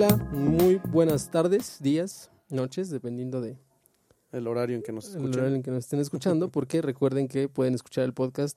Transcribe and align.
Hola, 0.00 0.16
muy 0.30 0.76
buenas 0.76 1.28
tardes, 1.28 1.78
días, 1.80 2.30
noches, 2.50 2.88
dependiendo 2.88 3.40
de 3.40 3.58
el 4.30 4.46
horario 4.46 4.76
en 4.76 4.82
que 4.84 4.92
nos 4.92 5.06
el 5.06 5.16
escuchan. 5.16 5.40
horario 5.40 5.56
en 5.56 5.62
que 5.64 5.72
nos 5.72 5.80
estén 5.80 5.98
escuchando, 5.98 6.48
porque 6.52 6.80
recuerden 6.80 7.26
que 7.26 7.48
pueden 7.48 7.74
escuchar 7.74 8.04
el 8.04 8.14
podcast 8.14 8.56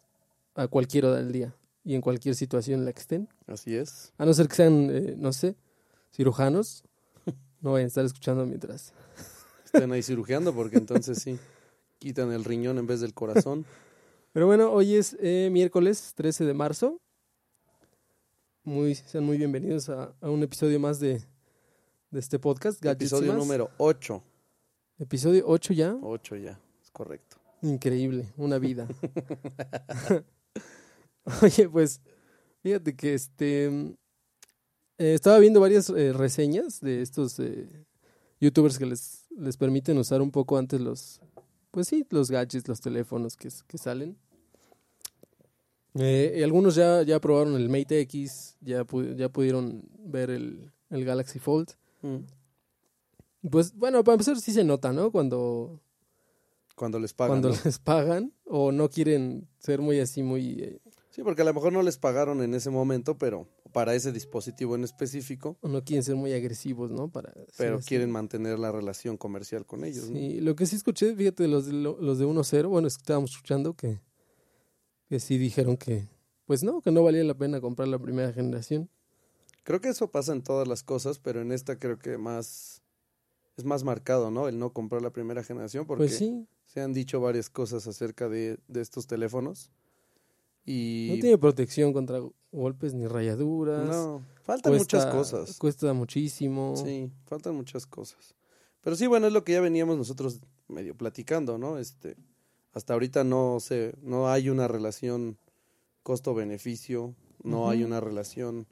a 0.54 0.68
cualquier 0.68 1.06
hora 1.08 1.16
del 1.16 1.32
día 1.32 1.56
y 1.84 1.96
en 1.96 2.02
cualquier 2.02 2.36
situación 2.36 2.82
en 2.82 2.86
la 2.86 2.94
que 2.94 3.00
estén. 3.00 3.28
Así 3.48 3.76
es. 3.76 4.14
A 4.20 4.26
no 4.28 4.36
ser 4.36 4.50
que 4.50 4.56
sean, 4.56 4.92
eh, 4.92 5.16
no 5.18 5.34
sé, 5.34 5.56
cirujanos, 6.14 6.84
no 7.62 7.72
vayan 7.72 7.86
a 7.86 7.88
estar 7.88 8.06
escuchando 8.06 8.46
mientras. 8.46 8.94
Estén 9.66 9.92
ahí 9.94 10.04
cirugiando 10.04 10.54
porque 10.54 10.78
entonces 10.78 11.24
sí, 11.24 11.40
quitan 11.98 12.32
el 12.32 12.44
riñón 12.44 12.78
en 12.78 12.86
vez 12.86 13.02
del 13.02 13.16
corazón. 13.16 13.66
Pero 14.32 14.46
bueno, 14.46 14.72
hoy 14.72 14.94
es 14.94 15.18
eh, 15.20 15.50
miércoles 15.52 16.14
13 16.14 16.46
de 16.46 16.54
marzo. 16.54 17.02
Muy, 18.64 18.94
sean 18.94 19.24
muy 19.24 19.40
bienvenidos 19.40 19.90
a, 19.90 20.14
a 20.22 20.30
un 20.30 20.44
episodio 20.44 20.80
más 20.80 21.00
de, 21.00 21.24
de 22.12 22.20
este 22.20 22.40
podcast. 22.40 22.82
Gadgets 22.82 23.12
Episodio 23.12 23.34
número 23.34 23.70
8. 23.78 24.24
Episodio 25.00 25.44
8 25.48 25.74
ya. 25.74 25.96
8 26.02 26.36
ya, 26.36 26.60
es 26.84 26.92
correcto. 26.92 27.38
Increíble, 27.62 28.32
una 28.38 28.58
vida. 28.60 28.88
Oye, 31.42 31.70
pues, 31.70 32.02
fíjate 32.62 32.96
que 32.96 33.14
este 33.14 33.66
eh, 34.98 35.14
estaba 35.14 35.40
viendo 35.40 35.60
varias 35.60 35.90
eh, 35.90 36.14
reseñas 36.14 36.80
de 36.82 37.02
estos 37.02 37.40
eh, 37.40 37.86
youtubers 38.40 38.78
que 38.78 38.86
les, 38.86 39.26
les 39.38 39.58
permiten 39.58 39.98
usar 39.98 40.22
un 40.22 40.32
poco 40.32 40.58
antes 40.58 40.82
los, 40.82 41.22
pues 41.72 41.88
sí, 41.88 42.06
los 42.10 42.30
gadgets, 42.32 42.68
los 42.68 42.82
teléfonos 42.82 43.36
que, 43.38 43.50
que 43.68 43.78
salen. 43.78 44.18
Y 45.94 46.42
algunos 46.42 46.76
ya, 46.76 47.02
ya 47.04 47.20
probaron 47.20 47.56
el 47.56 47.68
Mate 47.68 48.00
X, 48.02 48.56
ya, 48.62 48.86
pu- 48.86 49.14
ya 49.16 49.28
pudieron 49.28 49.84
ver 50.00 50.30
el, 50.30 50.72
el 50.90 51.04
Galaxy 51.04 51.38
Fold. 51.38 51.72
Mm. 52.02 53.50
Pues 53.50 53.74
bueno, 53.76 54.04
para 54.04 54.14
empezar 54.16 54.40
sí 54.40 54.52
se 54.52 54.64
nota, 54.64 54.94
¿no? 54.94 55.12
Cuando, 55.12 55.82
Cuando 56.76 57.00
les 57.00 57.14
pagan. 57.14 57.30
cuando 57.42 57.50
¿no? 57.50 57.56
les 57.66 57.80
pagan 57.80 58.34
o 58.46 58.72
no 58.72 58.90
quieren 58.90 59.48
ser 59.60 59.82
muy 59.82 60.00
así, 60.00 60.22
muy... 60.24 60.60
eh, 60.62 60.80
Sí, 61.10 61.24
porque 61.24 61.42
a 61.42 61.46
lo 61.46 61.54
mejor 61.54 61.74
no 61.74 61.82
les 61.82 61.98
pagaron 61.98 62.42
en 62.42 62.54
ese 62.54 62.70
momento, 62.70 63.18
pero 63.18 63.48
para 63.74 63.96
ese 63.96 64.12
dispositivo 64.14 64.76
en 64.76 64.84
específico, 64.86 65.58
o 65.62 65.68
no 65.68 65.84
quieren 65.84 66.04
ser 66.04 66.16
muy 66.16 66.32
agresivos, 66.34 66.90
¿no? 66.92 67.10
Para 67.10 67.34
pero 67.58 67.78
así. 67.78 67.88
quieren 67.88 68.12
mantener 68.12 68.58
la 68.60 68.72
relación 68.72 69.18
comercial 69.18 69.66
con 69.66 69.84
ellos. 69.84 70.10
¿no? 70.10 70.16
Sí, 70.18 70.40
lo 70.40 70.56
que 70.56 70.66
sí 70.66 70.76
escuché, 70.78 71.14
fíjate, 71.16 71.48
los 71.50 71.66
de, 71.66 71.74
lo- 71.74 72.00
los 72.00 72.18
de 72.20 72.26
1.0, 72.26 72.70
bueno, 72.70 72.88
es 72.88 72.98
que 72.98 73.02
estábamos 73.02 73.32
escuchando 73.32 73.74
que, 73.74 74.00
que 75.10 75.20
sí 75.20 75.38
dijeron 75.38 75.76
que, 75.78 76.08
pues 76.46 76.64
no, 76.64 76.82
que 76.82 76.92
no 76.92 77.04
valía 77.04 77.24
la 77.26 77.34
pena 77.34 77.60
comprar 77.60 77.88
la 77.90 78.00
primera 78.00 78.32
generación. 78.32 78.90
Creo 79.64 79.80
que 79.82 79.90
eso 79.90 80.10
pasa 80.10 80.34
en 80.34 80.42
todas 80.44 80.68
las 80.68 80.84
cosas, 80.84 81.20
pero 81.20 81.42
en 81.42 81.52
esta 81.52 81.78
creo 81.78 82.00
que 82.00 82.18
más 82.18 82.82
es 83.58 83.64
más 83.66 83.84
marcado, 83.84 84.32
¿no? 84.32 84.48
El 84.48 84.58
no 84.58 84.72
comprar 84.74 85.02
la 85.02 85.12
primera 85.12 85.44
generación, 85.44 85.86
porque 85.86 86.06
Pues 86.06 86.18
sí, 86.18 86.48
se 86.66 86.82
han 86.82 86.94
dicho 86.94 87.20
varias 87.22 87.50
cosas 87.50 87.86
acerca 87.86 88.28
de, 88.30 88.58
de 88.68 88.82
estos 88.82 89.06
teléfonos. 89.08 89.70
Y 90.66 91.10
no 91.16 91.20
tiene 91.22 91.38
protección 91.38 91.92
contra 91.94 92.20
golpes 92.52 92.94
ni 92.94 93.08
rayaduras. 93.08 93.88
no, 93.88 94.24
faltan 94.44 94.72
cuesta- 94.74 94.98
muchas 94.98 95.06
cosas. 95.14 95.58
Cuesta 95.58 95.94
muchísimo. 95.94 96.76
Sí, 96.76 97.12
faltan 97.26 97.56
muchas 97.56 97.86
cosas. 97.86 98.36
Pero 98.82 98.96
sí, 98.96 99.06
bueno, 99.08 99.28
es 99.28 99.34
lo 99.34 99.44
que 99.44 99.54
ya 99.54 99.62
veníamos 99.62 99.98
nosotros 99.98 100.40
medio 100.68 100.96
platicando, 100.96 101.58
¿no? 101.58 101.78
Este, 101.78 102.16
hasta 102.74 102.94
ahorita 102.94 103.24
no 103.24 103.60
se, 103.60 103.94
no 104.02 104.30
hay 104.30 104.50
una 104.50 104.68
relación 104.68 105.38
costo-beneficio, 106.04 107.16
no 107.44 107.70
hay 107.70 107.84
una 107.84 108.00
relación, 108.00 108.68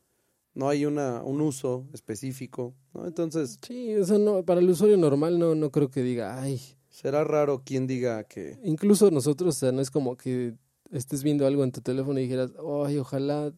no 0.54 0.70
hay 0.70 0.86
una, 0.86 1.22
un 1.24 1.42
uso 1.42 1.88
específico, 1.94 2.74
¿no? 2.94 3.06
Entonces, 3.08 3.60
Sí, 3.66 3.96
o 3.96 4.06
sea, 4.06 4.18
no, 4.18 4.44
para 4.44 4.60
el 4.60 4.70
usuario 4.70 4.98
normal 4.98 5.40
no, 5.40 5.56
no 5.56 5.72
creo 5.72 5.90
que 5.90 6.02
diga, 6.02 6.42
ay, 6.42 6.60
será 6.90 7.24
raro 7.24 7.64
quien 7.64 7.88
diga 7.88 8.24
que, 8.24 8.60
incluso 8.64 9.12
nosotros, 9.12 9.56
o 9.56 9.60
sea, 9.60 9.72
no 9.72 9.82
es 9.82 9.92
como 9.92 10.18
que 10.18 10.56
estés 10.92 11.24
viendo 11.24 11.46
algo 11.46 11.64
en 11.64 11.72
tu 11.72 11.82
teléfono 11.82 12.20
y 12.20 12.24
dijeras, 12.24 12.52
ay, 12.86 12.98
ojalá, 12.98 13.54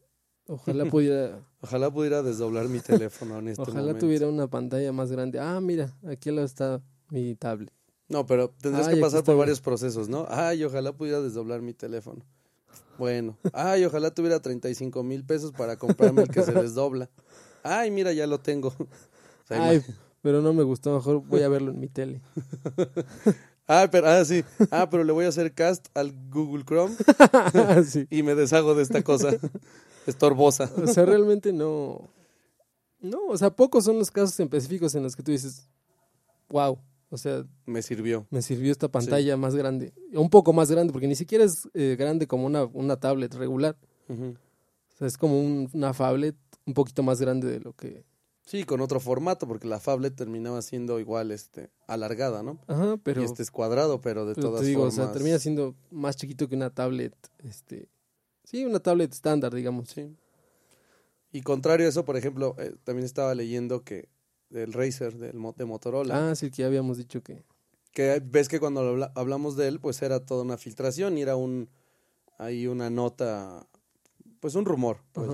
ojalá 0.48 0.86
pudiera, 0.92 1.40
ojalá 1.62 1.92
pudiera 1.92 2.22
desdoblar 2.24 2.68
mi 2.68 2.80
teléfono 2.80 3.40
en 3.40 3.50
este 3.50 3.62
ojalá 3.62 3.80
momento. 3.82 4.00
tuviera 4.06 4.28
una 4.28 4.48
pantalla 4.48 4.92
más 4.92 5.12
grande. 5.12 5.40
Ah, 5.40 5.60
mira, 5.62 5.96
aquí 6.08 6.30
está 6.30 6.82
mi 7.10 7.36
tablet. 7.36 7.72
No, 8.10 8.26
pero 8.26 8.50
tendrás 8.50 8.88
Ay, 8.88 8.96
que 8.96 9.02
pasar 9.02 9.24
por 9.24 9.38
varios 9.38 9.62
procesos, 9.62 10.10
¿no? 10.10 10.26
Ay, 10.30 10.64
ojalá 10.66 10.92
pudiera 10.92 11.22
desdoblar 11.22 11.62
mi 11.62 11.74
teléfono. 11.74 12.26
Bueno, 13.02 13.36
ay, 13.52 13.84
ojalá 13.84 14.14
tuviera 14.14 14.40
35 14.40 15.02
mil 15.02 15.26
pesos 15.26 15.52
para 15.54 15.76
comprarme 15.76 16.22
el 16.22 16.28
que 16.30 16.44
se 16.44 16.52
desdobla. 16.52 17.10
Ay, 17.64 17.90
mira, 17.90 18.14
ya 18.14 18.28
lo 18.28 18.40
tengo. 18.40 18.76
O 19.44 19.48
sea, 19.48 19.70
Ay, 19.70 19.84
pero 20.22 20.40
no 20.44 20.54
me 20.54 20.62
gustó, 20.62 20.94
mejor 20.94 21.24
voy 21.26 21.42
a 21.42 21.50
verlo 21.50 21.72
en 21.72 21.80
mi 21.80 21.88
tele. 21.88 22.22
Ah, 23.68 23.88
pero, 23.90 24.08
ah, 24.08 24.24
sí. 24.26 24.44
Ah, 24.70 24.90
pero 24.90 25.04
le 25.04 25.14
voy 25.14 25.26
a 25.26 25.30
hacer 25.30 25.54
cast 25.54 25.88
al 25.94 26.14
Google 26.30 26.64
Chrome 26.66 26.94
sí. 27.88 28.06
y 28.10 28.22
me 28.22 28.36
deshago 28.36 28.76
de 28.76 28.84
esta 28.84 29.02
cosa 29.02 29.32
estorbosa. 30.06 30.70
O 30.76 30.88
sea, 30.88 31.06
realmente 31.06 31.54
no. 31.54 32.10
No, 33.00 33.28
o 33.30 33.38
sea, 33.38 33.50
pocos 33.50 33.86
son 33.86 33.98
los 33.98 34.12
casos 34.12 34.38
específicos 34.40 34.94
en 34.94 35.04
los 35.04 35.16
que 35.16 35.24
tú 35.24 35.32
dices, 35.32 35.68
wow, 36.50 36.78
o 37.12 37.18
sea, 37.18 37.46
Me 37.68 37.82
sirvió. 37.84 38.26
me 38.32 38.42
sirvió 38.42 38.72
esta 38.72 38.88
pantalla 38.90 39.38
más 39.38 39.54
grande. 39.56 39.94
Un 40.14 40.30
poco 40.32 40.54
más 40.54 40.72
grande, 40.72 40.92
porque 40.92 41.08
ni 41.08 41.16
siquiera 41.16 41.44
es 41.44 41.70
eh, 41.76 41.96
grande 42.00 42.26
como 42.26 42.46
una, 42.48 42.64
una 42.66 43.00
tablet 43.00 43.34
regular. 43.36 43.78
O 44.10 44.98
sea, 44.98 45.08
es 45.08 45.18
como 45.18 45.40
un- 45.40 45.70
una 45.74 45.94
phablet 45.94 46.36
un 46.66 46.74
poquito 46.74 47.04
más 47.04 47.22
grande 47.22 47.48
de 47.52 47.60
lo 47.60 47.74
que. 47.74 48.04
Sí, 48.46 48.64
con 48.64 48.82
otro 48.82 49.00
formato, 49.00 49.48
porque 49.48 49.68
la 49.68 49.80
phablet 49.80 50.16
terminaba 50.16 50.62
siendo 50.62 51.00
igual, 51.00 51.32
este, 51.32 51.70
alargada, 51.88 52.42
¿no? 52.44 52.60
Ajá, 52.68 52.98
pero. 53.04 53.22
y 53.22 53.26
este 53.26 53.44
es 53.44 53.52
cuadrado, 53.52 54.02
pero 54.02 54.26
de 54.26 54.34
pero 54.36 54.48
todas 54.48 54.62
te 54.62 54.68
digo, 54.68 54.82
formas. 54.82 54.98
o 55.00 55.04
sea, 55.04 55.12
termina 55.14 55.38
siendo 55.40 55.76
más 55.92 56.16
chiquito 56.18 56.48
que 56.50 56.56
una 56.56 56.70
tablet. 56.72 57.16
Este. 57.44 57.88
Sí, 58.44 58.66
una 58.66 58.80
tablet 58.80 59.14
estándar, 59.14 59.54
digamos. 59.54 59.90
Sí. 59.90 60.16
Y 61.32 61.42
contrario 61.42 61.86
a 61.86 61.90
eso, 61.90 62.04
por 62.04 62.18
ejemplo, 62.18 62.56
eh, 62.58 62.76
también 62.84 63.06
estaba 63.06 63.34
leyendo 63.36 63.84
que 63.84 64.10
del 64.52 64.74
Razer, 64.74 65.18
del, 65.18 65.38
de 65.56 65.66
Motorola, 65.66 66.30
Ah, 66.32 66.36
sí, 66.36 66.52
que 66.52 66.58
ya 66.62 66.68
habíamos 66.68 66.98
dicho 66.98 67.22
que. 67.24 67.44
que 67.94 68.22
ves 68.24 68.48
que 68.50 68.60
cuando 68.60 68.82
habla- 68.82 69.12
hablamos 69.16 69.56
de 69.56 69.68
él, 69.68 69.80
pues 69.80 70.02
era 70.02 70.26
toda 70.26 70.44
una 70.44 70.58
filtración 70.58 71.18
y 71.18 71.22
era 71.24 71.36
un, 71.36 71.70
ahí 72.38 72.68
una 72.68 72.90
nota, 72.90 73.66
pues 74.40 74.56
un 74.56 74.66
rumor, 74.66 74.98
pues. 75.14 75.30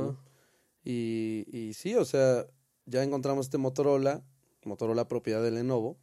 Y, 0.83 1.45
y 1.51 1.73
sí, 1.73 1.95
o 1.95 2.05
sea, 2.05 2.45
ya 2.85 3.03
encontramos 3.03 3.47
este 3.47 3.57
Motorola, 3.57 4.23
Motorola 4.63 5.07
propiedad 5.07 5.43
de 5.43 5.51
Lenovo, 5.51 5.97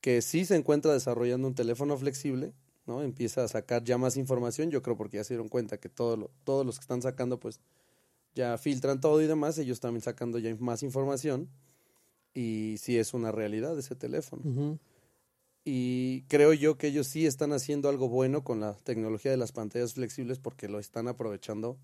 que 0.00 0.22
sí 0.22 0.44
se 0.44 0.56
encuentra 0.56 0.92
desarrollando 0.92 1.46
un 1.46 1.54
teléfono 1.54 1.96
flexible, 1.96 2.54
¿no? 2.86 3.02
Empieza 3.02 3.44
a 3.44 3.48
sacar 3.48 3.84
ya 3.84 3.98
más 3.98 4.16
información, 4.16 4.70
yo 4.70 4.82
creo 4.82 4.96
porque 4.96 5.18
ya 5.18 5.24
se 5.24 5.34
dieron 5.34 5.48
cuenta 5.48 5.78
que 5.78 5.88
todo 5.88 6.16
lo- 6.16 6.30
todos 6.44 6.64
los 6.66 6.76
que 6.78 6.82
están 6.82 7.02
sacando, 7.02 7.38
pues 7.38 7.60
ya 8.34 8.56
filtran 8.58 9.00
todo 9.00 9.20
y 9.20 9.26
demás, 9.26 9.58
ellos 9.58 9.80
también 9.80 10.02
sacando 10.02 10.38
ya 10.38 10.54
más 10.58 10.82
información 10.82 11.48
y 12.34 12.76
sí 12.78 12.96
es 12.98 13.12
una 13.14 13.32
realidad 13.32 13.78
ese 13.78 13.94
teléfono. 13.96 14.42
Y 15.64 16.22
creo 16.22 16.52
yo 16.54 16.78
que 16.78 16.86
ellos 16.88 17.06
sí 17.06 17.26
están 17.26 17.52
haciendo 17.52 17.88
algo 17.88 18.08
bueno 18.08 18.42
con 18.42 18.60
la 18.60 18.74
tecnología 18.74 19.30
de 19.30 19.36
las 19.36 19.52
pantallas 19.52 19.92
flexibles 19.94 20.38
porque 20.38 20.68
lo 20.68 20.78
están 20.78 21.06
aprovechando 21.06 21.76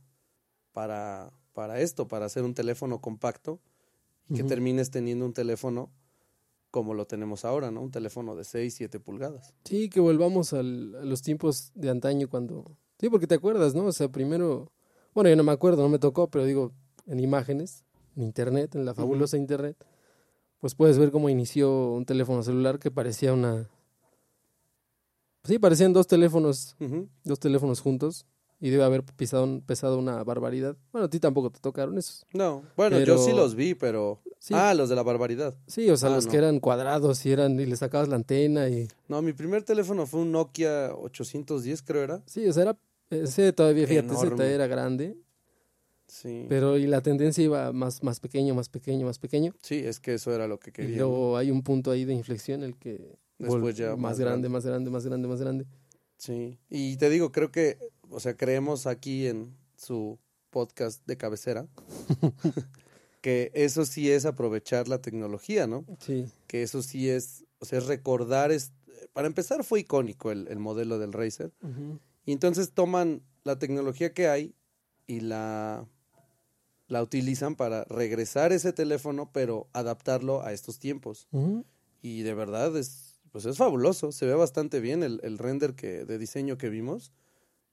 para, 0.72 1.30
para 1.52 1.80
esto, 1.80 2.08
para 2.08 2.26
hacer 2.26 2.42
un 2.42 2.54
teléfono 2.54 3.00
compacto 3.00 3.60
y 4.28 4.34
que 4.34 4.42
termines 4.44 4.90
teniendo 4.90 5.24
un 5.26 5.32
teléfono 5.34 5.90
como 6.70 6.94
lo 6.94 7.06
tenemos 7.06 7.44
ahora, 7.44 7.70
¿no? 7.70 7.80
Un 7.82 7.90
teléfono 7.90 8.34
de 8.34 8.44
6, 8.44 8.74
7 8.74 8.98
pulgadas. 8.98 9.54
Sí, 9.64 9.88
que 9.88 10.00
volvamos 10.00 10.52
al- 10.52 10.94
a 10.96 11.04
los 11.04 11.22
tiempos 11.22 11.70
de 11.74 11.90
antaño 11.90 12.28
cuando... 12.28 12.76
Sí, 12.98 13.08
porque 13.08 13.26
te 13.26 13.34
acuerdas, 13.36 13.74
¿no? 13.74 13.84
O 13.86 13.92
sea, 13.92 14.08
primero... 14.08 14.72
Bueno, 15.14 15.30
yo 15.30 15.36
no 15.36 15.44
me 15.44 15.52
acuerdo, 15.52 15.82
no 15.82 15.88
me 15.88 15.98
tocó, 15.98 16.28
pero 16.28 16.44
digo, 16.44 16.72
en 17.06 17.20
imágenes, 17.20 17.84
en 18.16 18.24
internet, 18.24 18.74
en 18.74 18.84
la 18.84 18.94
fabulosa 18.94 19.36
internet, 19.38 19.76
pues 20.60 20.74
puedes 20.74 20.98
ver 20.98 21.10
cómo 21.10 21.28
inició 21.28 21.92
un 21.92 22.04
teléfono 22.04 22.42
celular 22.42 22.78
que 22.78 22.90
parecía 22.90 23.32
una... 23.32 23.68
Sí, 25.44 25.58
parecían 25.58 25.92
dos 25.92 26.06
teléfonos, 26.08 26.76
dos 27.24 27.38
teléfonos 27.38 27.80
juntos 27.80 28.26
y 28.58 28.70
debe 28.70 28.82
haber 28.84 29.04
pisado, 29.04 29.60
pesado 29.64 29.98
una 29.98 30.24
barbaridad. 30.24 30.76
Bueno, 30.90 31.06
a 31.06 31.10
ti 31.10 31.20
tampoco 31.20 31.50
te 31.50 31.60
tocaron 31.60 31.96
esos. 31.98 32.24
No, 32.32 32.62
bueno, 32.76 32.96
Pero- 32.96 33.16
yo 33.16 33.22
sí 33.24 33.32
los 33.32 33.54
vi, 33.54 33.74
pero... 33.74 34.20
Sí, 34.38 34.54
Ah, 34.54 34.74
los 34.74 34.88
de 34.88 34.94
la 34.96 35.02
barbaridad. 35.02 35.54
sí 35.66 35.88
o 35.90 35.96
sea, 35.96 36.10
ah, 36.10 36.14
los 36.16 36.26
no. 36.26 36.30
que 36.30 36.36
eran 36.36 36.60
cuadrados 36.60 37.24
y 37.26 37.32
eran 37.32 37.58
y 37.58 37.66
le 37.66 37.74
sacabas 37.76 38.08
la 38.08 38.16
antena 38.16 38.68
y... 38.68 38.86
No, 39.08 39.22
mi 39.22 39.32
primer 39.32 39.62
teléfono 39.62 40.06
fue 40.06 40.20
un 40.20 40.30
Nokia 40.32 40.92
810, 40.94 41.82
creo 41.82 42.02
era. 42.02 42.22
Sí, 42.26 42.46
o 42.46 42.52
sea, 42.52 42.62
era... 42.64 42.78
Ese 43.08 43.52
todavía, 43.52 43.86
fíjate, 43.86 44.12
ese 44.14 44.54
era 44.54 44.66
grande. 44.66 45.16
Sí. 46.16 46.46
Pero 46.48 46.78
y 46.78 46.86
la 46.86 47.02
tendencia 47.02 47.44
iba 47.44 47.72
más, 47.74 48.02
más 48.02 48.20
pequeño, 48.20 48.54
más 48.54 48.70
pequeño, 48.70 49.04
más 49.04 49.18
pequeño. 49.18 49.54
Sí, 49.60 49.74
es 49.84 50.00
que 50.00 50.14
eso 50.14 50.34
era 50.34 50.48
lo 50.48 50.58
que 50.58 50.70
Y 50.70 50.72
quería. 50.72 50.96
luego 50.96 51.36
hay 51.36 51.50
un 51.50 51.62
punto 51.62 51.90
ahí 51.90 52.06
de 52.06 52.14
inflexión 52.14 52.62
el 52.62 52.74
que 52.78 53.18
Después 53.38 53.76
ya 53.76 53.90
más, 53.90 53.98
más 53.98 54.18
grande, 54.18 54.48
grande. 54.48 54.48
más 54.48 54.64
grande, 54.64 54.90
más 54.90 55.04
grande, 55.04 55.28
más 55.28 55.40
grande. 55.42 55.66
Sí, 56.16 56.58
y 56.70 56.96
te 56.96 57.10
digo, 57.10 57.32
creo 57.32 57.50
que, 57.52 57.76
o 58.08 58.18
sea, 58.18 58.34
creemos 58.34 58.86
aquí 58.86 59.26
en 59.26 59.54
su 59.76 60.18
podcast 60.48 61.06
de 61.06 61.18
cabecera 61.18 61.66
Que 63.20 63.50
eso 63.54 63.84
sí 63.84 64.10
es 64.10 64.24
aprovechar 64.24 64.88
la 64.88 65.02
tecnología, 65.02 65.66
¿no? 65.66 65.84
Sí. 65.98 66.24
Que 66.46 66.62
eso 66.62 66.82
sí 66.82 67.10
es, 67.10 67.44
o 67.58 67.66
sea, 67.66 67.80
recordar, 67.80 68.52
es, 68.52 68.72
para 69.12 69.26
empezar 69.26 69.64
fue 69.64 69.80
icónico 69.80 70.30
el, 70.30 70.48
el 70.48 70.58
modelo 70.60 70.98
del 70.98 71.12
Razer. 71.12 71.52
Ujú. 71.60 71.98
Y 72.24 72.32
entonces 72.32 72.72
toman 72.72 73.22
la 73.44 73.58
tecnología 73.58 74.14
que 74.14 74.28
hay 74.28 74.54
y 75.06 75.20
la, 75.20 75.86
la 76.88 77.02
utilizan 77.02 77.56
para 77.56 77.84
regresar 77.84 78.52
ese 78.52 78.72
teléfono, 78.72 79.30
pero 79.32 79.68
adaptarlo 79.72 80.42
a 80.42 80.52
estos 80.52 80.78
tiempos. 80.78 81.28
Y 82.02 82.22
de 82.22 82.34
verdad 82.34 82.76
es, 82.76 83.20
pues 83.32 83.44
es 83.46 83.56
fabuloso, 83.56 84.12
se 84.12 84.26
ve 84.26 84.34
bastante 84.34 84.80
bien 84.80 85.02
el, 85.02 85.20
el 85.22 85.38
render 85.38 85.74
que, 85.74 86.04
de 86.04 86.18
diseño 86.18 86.58
que 86.58 86.68
vimos 86.68 87.12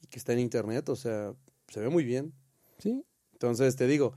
y 0.02 0.08
que 0.08 0.18
está 0.18 0.34
en 0.34 0.40
internet, 0.40 0.90
o 0.90 0.96
sea, 0.96 1.34
se 1.68 1.80
ve 1.80 1.90
muy 1.90 2.04
bien. 2.04 2.34
Sí. 2.80 3.04
Entonces 3.34 3.76
te 3.76 3.88
digo, 3.88 4.14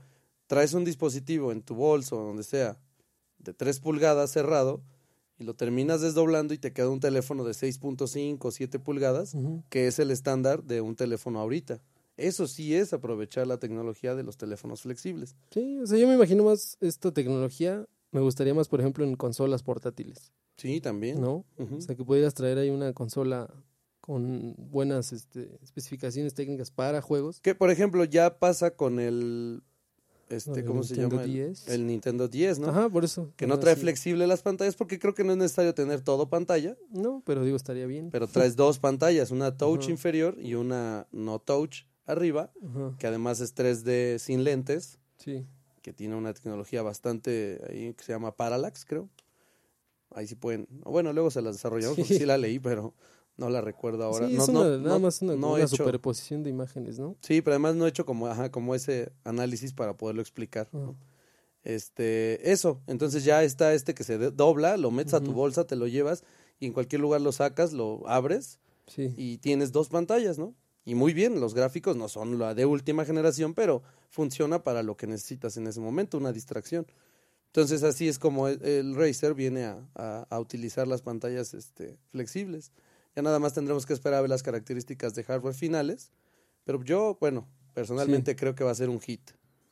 traes 0.47 0.73
un 0.73 0.83
dispositivo 0.83 1.51
en 1.51 1.61
tu 1.61 1.75
bolso 1.75 2.19
o 2.19 2.25
donde 2.25 2.43
sea 2.43 2.79
de 3.37 3.53
3 3.53 3.79
pulgadas 3.79 4.31
cerrado 4.31 4.81
y 5.37 5.43
lo 5.43 5.55
terminas 5.55 6.01
desdoblando 6.01 6.53
y 6.53 6.57
te 6.57 6.73
queda 6.73 6.89
un 6.89 6.99
teléfono 6.99 7.43
de 7.43 7.51
6.5 7.51 8.37
o 8.41 8.51
7 8.51 8.79
pulgadas, 8.79 9.35
que 9.69 9.87
es 9.87 9.99
el 9.99 10.09
estándar 10.09 10.63
de 10.63 10.81
un 10.81 10.95
teléfono 10.95 11.39
ahorita. 11.39 11.79
Eso 12.17 12.47
sí 12.47 12.73
es 12.75 12.93
aprovechar 12.93 13.47
la 13.47 13.57
tecnología 13.59 14.15
de 14.15 14.23
los 14.23 14.37
teléfonos 14.37 14.81
flexibles. 14.81 15.35
Sí, 15.51 15.77
o 15.79 15.85
sea, 15.87 15.97
yo 15.97 16.07
me 16.07 16.15
imagino 16.15 16.43
más 16.43 16.77
esta 16.81 17.11
tecnología, 17.13 17.85
me 18.11 18.21
gustaría 18.21 18.53
más, 18.53 18.67
por 18.67 18.79
ejemplo, 18.81 19.05
en 19.05 19.15
consolas 19.15 19.63
portátiles, 19.63 20.31
Sí, 20.57 20.81
también. 20.81 21.21
¿no? 21.21 21.45
O 21.57 21.81
sea, 21.81 21.95
que 21.95 22.03
pudieras 22.03 22.33
traer 22.33 22.57
ahí 22.57 22.69
una 22.71 22.91
consola 22.93 23.53
con 24.01 24.55
buenas 24.57 25.11
este, 25.13 25.59
especificaciones 25.61 26.33
técnicas 26.33 26.71
para 26.71 27.01
juegos. 27.01 27.39
Que 27.41 27.53
por 27.53 27.69
ejemplo 27.69 28.03
ya 28.05 28.39
pasa 28.39 28.71
con 28.71 28.99
el 28.99 29.61
este, 30.29 30.63
¿cómo 30.65 30.83
se 30.83 30.93
Nintendo 30.93 31.17
llama? 31.17 31.23
El, 31.25 31.33
10. 31.33 31.67
el 31.69 31.87
Nintendo 31.87 32.27
10, 32.27 32.59
¿no? 32.59 32.69
Ajá, 32.69 32.89
por 32.89 33.03
eso. 33.05 33.31
Que 33.35 33.47
no 33.47 33.59
trae 33.59 33.75
sí. 33.75 33.81
flexible 33.81 34.25
las 34.25 34.41
pantallas 34.41 34.75
porque 34.75 34.97
creo 34.97 35.13
que 35.13 35.23
no 35.23 35.33
es 35.33 35.37
necesario 35.37 35.73
tener 35.73 36.01
todo 36.01 36.29
pantalla, 36.29 36.75
No, 36.89 37.21
pero 37.25 37.43
digo, 37.43 37.55
estaría 37.57 37.85
bien. 37.85 38.09
pero 38.09 38.27
traes 38.27 38.55
dos 38.55 38.79
pantallas, 38.79 39.29
una 39.31 39.55
touch 39.57 39.83
Ajá. 39.83 39.91
inferior 39.91 40.37
y 40.41 40.55
una 40.55 41.07
no 41.11 41.39
touch 41.39 41.83
arriba, 42.07 42.51
Ajá, 42.67 42.95
que 42.97 43.05
además 43.07 43.39
es 43.41 43.53
3D 43.55 44.17
sin 44.19 44.43
lentes, 44.43 44.97
sí. 45.17 45.45
que 45.83 45.93
tiene 45.93 46.15
una 46.15 46.33
tecnología 46.33 46.81
bastante 46.81 47.61
ahí 47.69 47.93
que 47.93 48.03
se 48.03 48.11
llama 48.13 48.35
Parallax, 48.35 48.83
creo. 48.85 49.09
Ahí 50.15 50.25
sí 50.25 50.35
pueden, 50.35 50.67
bueno, 50.83 51.13
luego 51.13 51.29
se 51.31 51.41
las 51.41 51.55
desarrollamos 51.55 51.97
porque 51.97 52.13
Sí. 52.13 52.19
sí 52.19 52.25
la 52.25 52.37
leí, 52.37 52.59
pero 52.59 52.93
no 53.35 53.49
la 53.49 53.61
recuerdo 53.61 54.03
ahora. 54.05 54.27
sí, 54.27 54.33
no, 54.35 54.43
es 54.43 54.49
no- 54.49 54.61
una- 54.61 54.77
nada 54.77 54.93
no- 54.95 54.99
más 54.99 55.21
una, 55.21 55.35
hecho- 55.63 55.75
superposición 55.83 56.43
de 56.43 56.49
imágenes, 56.49 56.97
¿no? 56.97 57.15
Sí, 57.21 57.41
pero 57.41 57.53
además 57.53 57.75
no 57.75 57.85
he 57.85 57.89
hecho 57.89 58.05
como, 58.05 58.27
ajá, 58.27 58.49
como 58.51 58.73
ese 58.73 59.11
análisis 59.23 59.73
para 59.73 59.95
poderlo 59.95 60.21
explicar. 60.21 60.69
Este, 61.63 62.51
eso, 62.51 62.81
entonces 62.87 63.25
ya 63.25 63.43
está 63.43 63.73
este 63.73 63.93
que 63.93 64.03
se 64.05 64.17
dobla, 64.17 64.77
lo 64.77 64.89
metes 64.91 65.13
a 65.13 65.19
tu 65.21 65.33
bolsa, 65.33 65.67
te 65.67 65.75
lo 65.75 65.87
llevas 65.87 66.23
y 66.59 66.65
en 66.65 66.73
cualquier 66.73 67.01
lugar 67.01 67.19
lo 67.19 67.31
sacas, 67.33 67.73
lo 67.73 68.07
abres 68.07 68.59
Sí. 68.87 69.13
y 69.17 69.37
tienes 69.39 69.73
dos 69.73 69.89
pantallas, 69.89 70.37
¿no? 70.39 70.53
Y 70.87 70.95
muy 70.95 71.13
bien, 71.13 71.41
los 71.41 71.53
gráficos 71.53 71.97
no 71.97 72.07
son 72.07 72.39
la 72.39 72.55
de 72.55 72.65
última 72.65 73.03
generación, 73.03 73.53
pero 73.53 73.83
funciona 74.09 74.63
para 74.63 74.83
lo 74.83 74.95
que 74.95 75.05
necesitas 75.05 75.57
en 75.57 75.67
ese 75.67 75.81
momento, 75.81 76.17
una 76.17 76.31
distracción. 76.31 76.87
Entonces 77.47 77.83
así 77.83 78.07
es 78.07 78.17
como 78.19 78.47
el, 78.47 78.63
el 78.63 78.95
Razer 78.95 79.33
viene 79.33 79.65
a, 79.65 79.85
a- 79.95 80.25
a 80.29 80.39
utilizar 80.39 80.87
las 80.87 81.01
pantallas 81.01 81.53
este, 81.53 81.97
flexibles. 82.11 82.71
Ya 83.17 83.21
nada 83.21 83.37
más 83.37 83.53
tendremos 83.53 83.85
que 83.85 83.91
esperar 83.91 84.19
a 84.19 84.21
ver 84.21 84.29
las 84.29 84.43
características 84.43 85.13
de 85.13 85.25
hardware 85.25 85.55
finales, 85.55 86.13
pero 86.63 86.81
yo, 86.81 87.17
bueno, 87.19 87.49
personalmente 87.73 88.37
creo 88.37 88.55
que 88.55 88.63
va 88.63 88.71
a 88.71 88.75
ser 88.75 88.87
un 88.87 89.01
hit. 89.01 89.31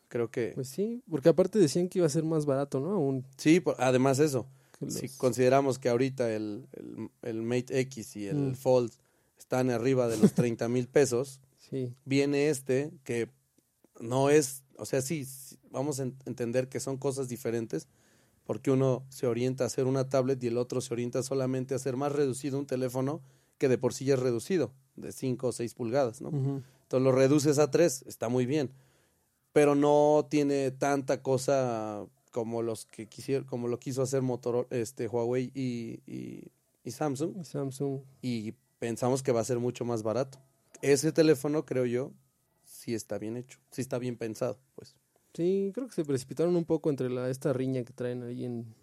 Creo 0.10 0.30
que 0.30 0.52
Pues 0.54 0.68
sí, 0.68 1.02
porque 1.10 1.30
aparte 1.30 1.60
decían 1.60 1.88
que 1.88 2.00
iba 2.00 2.08
a 2.08 2.10
ser 2.10 2.26
más 2.26 2.46
barato, 2.46 2.82
¿no? 2.82 2.90
Aún 2.92 3.26
sí, 3.38 3.62
por- 3.62 3.78
además 3.80 4.20
eso, 4.20 4.48
si 4.90 5.08
consideramos 5.08 5.80
que 5.80 5.88
ahorita 5.88 6.30
el, 6.36 6.68
el, 6.74 7.10
el 7.22 7.42
Mate 7.42 7.80
X 7.80 8.18
y 8.18 8.28
el 8.28 8.52
Mm. 8.52 8.56
Fold 8.56 8.92
están 9.46 9.70
arriba 9.70 10.08
de 10.08 10.18
los 10.18 10.34
30 10.36 10.68
mil 10.68 10.88
pesos, 10.88 11.40
Sí, 11.58 11.96
viene 12.06 12.50
este 12.50 12.92
que 13.04 13.28
no 14.00 14.30
es, 14.30 14.64
o 14.78 14.86
sea, 14.86 15.02
sí, 15.02 15.26
vamos 15.72 16.00
a 16.00 16.04
en- 16.04 16.16
entender 16.26 16.68
que 16.70 16.80
son 16.80 16.98
cosas 16.98 17.28
diferentes, 17.28 17.88
porque 18.46 18.70
uno 18.70 19.04
se 19.10 19.26
orienta 19.26 19.64
a 19.64 19.68
hacer 19.68 19.86
una 19.86 20.08
tablet 20.08 20.44
y 20.44 20.48
el 20.48 20.58
otro 20.58 20.80
se 20.82 20.94
orienta 20.94 21.24
solamente 21.24 21.74
a 21.74 21.78
hacer 21.78 21.96
más 21.98 22.12
reducido 22.12 22.60
un 22.60 22.68
teléfono 22.68 23.22
que 23.58 23.68
de 23.68 23.80
por 23.80 23.94
sí 23.96 24.06
ya 24.06 24.14
es 24.14 24.20
reducido, 24.20 24.74
de 24.96 25.12
5 25.12 25.48
o 25.48 25.52
6 25.52 25.74
pulgadas, 25.74 26.22
¿no? 26.22 26.30
Entonces 26.30 27.04
lo 27.04 27.12
reduces 27.12 27.58
a 27.58 27.72
3, 27.72 28.04
está 28.06 28.30
muy 28.30 28.46
bien, 28.46 28.70
pero 29.52 29.74
no 29.74 30.28
tiene 30.30 30.70
tanta 30.70 31.24
cosa 31.24 32.06
como 32.32 32.62
los 32.62 32.86
que 32.86 33.08
quisieron, 33.08 33.48
como 33.48 33.68
lo 33.68 33.80
quiso 33.80 34.04
hacer 34.04 34.22
Motorola, 34.22 34.68
este, 34.70 35.08
Huawei 35.08 35.52
y, 35.56 36.02
y, 36.06 36.52
y 36.84 36.92
Samsung, 36.92 37.38
y 37.42 37.44
Samsung. 37.46 38.02
y 38.22 38.54
pensamos 38.86 39.24
que 39.24 39.32
va 39.32 39.40
a 39.42 39.44
ser 39.44 39.58
mucho 39.58 39.84
más 39.84 40.04
barato. 40.04 40.38
Ese 40.84 41.12
teléfono, 41.12 41.66
creo 41.66 41.88
yo, 41.88 42.12
sí 42.66 42.94
está 42.94 43.18
bien 43.18 43.36
hecho, 43.36 43.58
sí 43.72 43.82
está 43.82 43.98
bien 43.98 44.16
pensado, 44.16 44.60
pues. 44.76 44.96
Sí, 45.34 45.72
creo 45.74 45.88
que 45.88 45.94
se 45.96 46.06
precipitaron 46.06 46.56
un 46.56 46.66
poco 46.66 46.92
entre 46.92 47.10
la 47.10 47.32
esta 47.32 47.52
riña 47.52 47.84
que 47.84 47.94
traen 47.94 48.22
ahí 48.22 48.46
en, 48.46 48.76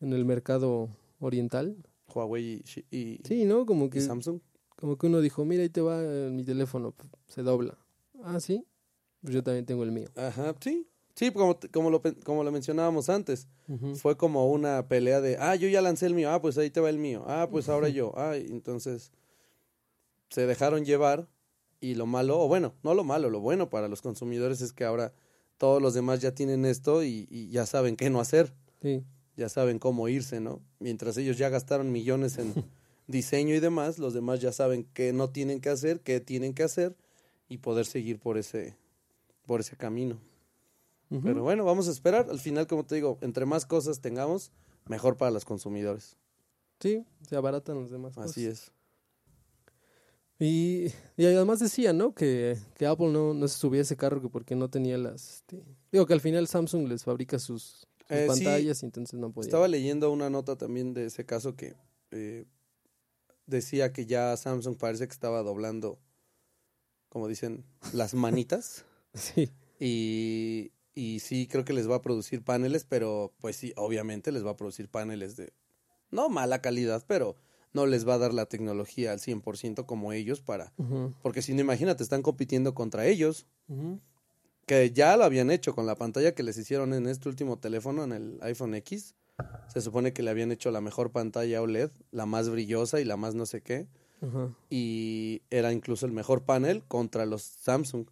en 0.00 0.12
el 0.12 0.24
mercado 0.24 0.88
oriental. 1.20 1.76
Huawei 2.12 2.44
y, 2.54 2.62
Shi- 2.64 2.84
y- 2.90 3.20
Sí, 3.24 3.44
¿no? 3.44 3.66
Como 3.66 3.88
que, 3.88 4.00
Samsung. 4.00 4.40
como 4.74 4.98
que 4.98 5.06
uno 5.06 5.20
dijo, 5.20 5.44
mira, 5.44 5.62
ahí 5.62 5.68
te 5.68 5.80
va 5.80 6.02
eh, 6.02 6.30
mi 6.32 6.42
teléfono, 6.42 6.92
se 7.28 7.42
dobla. 7.44 7.78
Ah, 8.24 8.40
sí, 8.40 8.66
pues 9.22 9.32
yo 9.32 9.44
también 9.44 9.64
tengo 9.64 9.84
el 9.84 9.92
mío. 9.92 10.08
Ajá, 10.16 10.56
sí. 10.60 10.88
Sí, 11.18 11.32
como, 11.32 11.58
como, 11.72 11.90
lo, 11.90 12.00
como 12.22 12.44
lo 12.44 12.52
mencionábamos 12.52 13.08
antes, 13.08 13.48
fue 13.96 14.16
como 14.16 14.48
una 14.52 14.86
pelea 14.86 15.20
de, 15.20 15.36
ah, 15.40 15.56
yo 15.56 15.68
ya 15.68 15.82
lancé 15.82 16.06
el 16.06 16.14
mío, 16.14 16.30
ah, 16.30 16.40
pues 16.40 16.56
ahí 16.58 16.70
te 16.70 16.80
va 16.80 16.90
el 16.90 16.98
mío, 16.98 17.24
ah, 17.26 17.48
pues 17.50 17.68
ahora 17.68 17.88
yo, 17.88 18.12
ah, 18.16 18.36
entonces 18.36 19.10
se 20.28 20.46
dejaron 20.46 20.84
llevar 20.84 21.26
y 21.80 21.96
lo 21.96 22.06
malo, 22.06 22.38
o 22.38 22.46
bueno, 22.46 22.72
no 22.84 22.94
lo 22.94 23.02
malo, 23.02 23.30
lo 23.30 23.40
bueno 23.40 23.68
para 23.68 23.88
los 23.88 24.00
consumidores 24.00 24.60
es 24.60 24.72
que 24.72 24.84
ahora 24.84 25.12
todos 25.56 25.82
los 25.82 25.92
demás 25.92 26.20
ya 26.20 26.36
tienen 26.36 26.64
esto 26.64 27.02
y, 27.02 27.26
y 27.28 27.48
ya 27.48 27.66
saben 27.66 27.96
qué 27.96 28.10
no 28.10 28.20
hacer, 28.20 28.54
Sí, 28.80 29.02
ya 29.36 29.48
saben 29.48 29.80
cómo 29.80 30.08
irse, 30.08 30.38
¿no? 30.38 30.60
Mientras 30.78 31.16
ellos 31.16 31.36
ya 31.36 31.48
gastaron 31.48 31.90
millones 31.90 32.38
en 32.38 32.54
diseño 33.08 33.56
y 33.56 33.60
demás, 33.60 33.98
los 33.98 34.14
demás 34.14 34.40
ya 34.40 34.52
saben 34.52 34.86
qué 34.94 35.12
no 35.12 35.30
tienen 35.30 35.60
que 35.60 35.68
hacer, 35.68 35.98
qué 35.98 36.20
tienen 36.20 36.54
que 36.54 36.62
hacer 36.62 36.94
y 37.48 37.58
poder 37.58 37.86
seguir 37.86 38.20
por 38.20 38.38
ese, 38.38 38.76
por 39.46 39.58
ese 39.58 39.74
camino. 39.76 40.20
Pero 41.08 41.42
bueno, 41.42 41.64
vamos 41.64 41.88
a 41.88 41.90
esperar. 41.90 42.28
Al 42.30 42.38
final, 42.38 42.66
como 42.66 42.84
te 42.84 42.96
digo, 42.96 43.18
entre 43.22 43.46
más 43.46 43.64
cosas 43.64 44.00
tengamos, 44.00 44.52
mejor 44.86 45.16
para 45.16 45.30
los 45.30 45.44
consumidores. 45.44 46.16
sí, 46.80 47.04
se 47.26 47.36
abaratan 47.36 47.80
los 47.80 47.90
demás. 47.90 48.16
Así 48.18 48.46
es. 48.46 48.72
Y, 50.38 50.92
y 51.16 51.26
además 51.26 51.58
decía, 51.58 51.92
¿no? 51.92 52.14
Que, 52.14 52.56
que 52.76 52.86
Apple 52.86 53.08
no, 53.08 53.34
no 53.34 53.48
se 53.48 53.58
subía 53.58 53.80
ese 53.80 53.96
carro 53.96 54.22
que 54.22 54.28
porque 54.28 54.54
no 54.54 54.70
tenía 54.70 54.96
las... 54.96 55.36
este, 55.36 55.64
digo 55.90 56.06
que 56.06 56.12
al 56.12 56.20
final 56.20 56.46
Samsung 56.46 56.86
les 56.86 57.02
fabrica 57.02 57.40
sus, 57.40 57.62
sus 57.62 57.86
Eh, 58.08 58.28
sí, 58.32 58.44
pantallas 58.44 58.82
y 58.82 58.86
entonces 58.86 59.18
no 59.18 59.32
podía. 59.32 59.48
Estaba 59.48 59.66
leyendo 59.66 60.12
una 60.12 60.30
nota 60.30 60.56
también 60.56 60.94
de 60.94 61.06
ese 61.06 61.26
caso 61.26 61.56
que 61.56 61.74
eh, 62.12 62.44
decía 63.46 63.92
que 63.92 64.06
ya 64.06 64.36
Samsung 64.36 64.76
parece 64.78 65.08
que 65.08 65.12
estaba 65.12 65.42
doblando, 65.42 65.98
como 67.08 67.26
dicen, 67.28 67.64
las 67.92 68.14
manitas. 68.14 68.84
Sí, 69.14 69.50
y, 69.80 70.70
y 70.98 71.20
sí, 71.20 71.46
creo 71.46 71.64
que 71.64 71.72
les 71.72 71.88
va 71.88 71.94
a 71.94 72.02
producir 72.02 72.42
paneles, 72.42 72.84
pero 72.84 73.32
pues 73.38 73.54
sí, 73.54 73.72
obviamente 73.76 74.32
les 74.32 74.44
va 74.44 74.50
a 74.50 74.56
producir 74.56 74.88
paneles 74.88 75.36
de 75.36 75.52
no 76.10 76.28
mala 76.28 76.60
calidad, 76.60 77.04
pero 77.06 77.36
no 77.72 77.86
les 77.86 78.06
va 78.08 78.14
a 78.14 78.18
dar 78.18 78.34
la 78.34 78.46
tecnología 78.46 79.12
al 79.12 79.20
100% 79.20 79.86
como 79.86 80.12
ellos 80.12 80.40
para... 80.40 80.72
Porque 81.22 81.40
si 81.40 81.54
no, 81.54 81.60
imagínate, 81.60 82.02
están 82.02 82.22
compitiendo 82.22 82.74
contra 82.74 83.06
ellos. 83.06 83.46
que 84.66 84.90
ya 84.90 85.16
lo 85.16 85.22
habían 85.22 85.52
hecho 85.52 85.72
con 85.72 85.86
la 85.86 85.94
pantalla 85.94 86.34
que 86.34 86.42
les 86.42 86.58
hicieron 86.58 86.92
en 86.92 87.06
este 87.06 87.28
último 87.28 87.60
teléfono, 87.60 88.02
en 88.02 88.10
el 88.10 88.38
iPhone 88.42 88.74
X. 88.74 89.14
Se 89.68 89.80
supone 89.80 90.12
que 90.12 90.24
le 90.24 90.30
habían 90.30 90.50
hecho 90.50 90.72
la 90.72 90.80
mejor 90.80 91.12
pantalla 91.12 91.62
OLED, 91.62 91.92
la 92.10 92.26
más 92.26 92.50
brillosa 92.50 93.00
y 93.00 93.04
la 93.04 93.16
más 93.16 93.36
no 93.36 93.46
sé 93.46 93.60
qué. 93.60 93.86
Y 94.68 95.42
era 95.50 95.72
incluso 95.72 96.06
el 96.06 96.12
mejor 96.12 96.42
panel 96.42 96.82
contra 96.88 97.24
los 97.24 97.42
Samsung. 97.42 98.08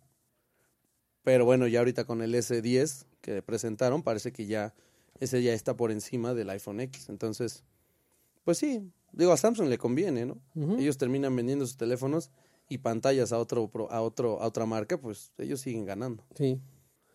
Pero 1.27 1.45
bueno, 1.45 1.67
ya 1.67 1.81
ahorita 1.81 2.05
con 2.05 2.23
el 2.23 2.33
S10 2.37 3.05
que 3.21 3.43
presentaron, 3.43 4.05
parece 4.05 4.31
que 4.33 4.47
ya 4.47 4.75
ese 5.19 5.43
ya 5.43 5.53
está 5.55 5.75
por 5.77 5.91
encima 5.91 6.35
del 6.35 6.49
iPhone 6.51 6.79
X. 6.79 7.09
Entonces, 7.09 7.65
pues 8.45 8.59
sí, 8.59 8.93
digo, 9.11 9.33
a 9.33 9.37
Samsung 9.37 9.67
le 9.69 9.77
conviene, 9.77 10.25
¿no? 10.25 10.39
Ellos 10.79 10.99
terminan 10.99 11.35
vendiendo 11.35 11.67
sus 11.67 11.77
teléfonos 11.77 12.31
y 12.69 12.79
pantallas 12.79 13.33
a 13.33 13.39
otro 13.41 13.69
a 13.91 14.03
otro 14.03 14.41
a 14.41 14.47
otra 14.47 14.67
marca, 14.67 14.99
pues 15.01 15.33
ellos 15.39 15.61
siguen 15.61 15.85
ganando. 15.85 16.23
Sí, 16.37 16.61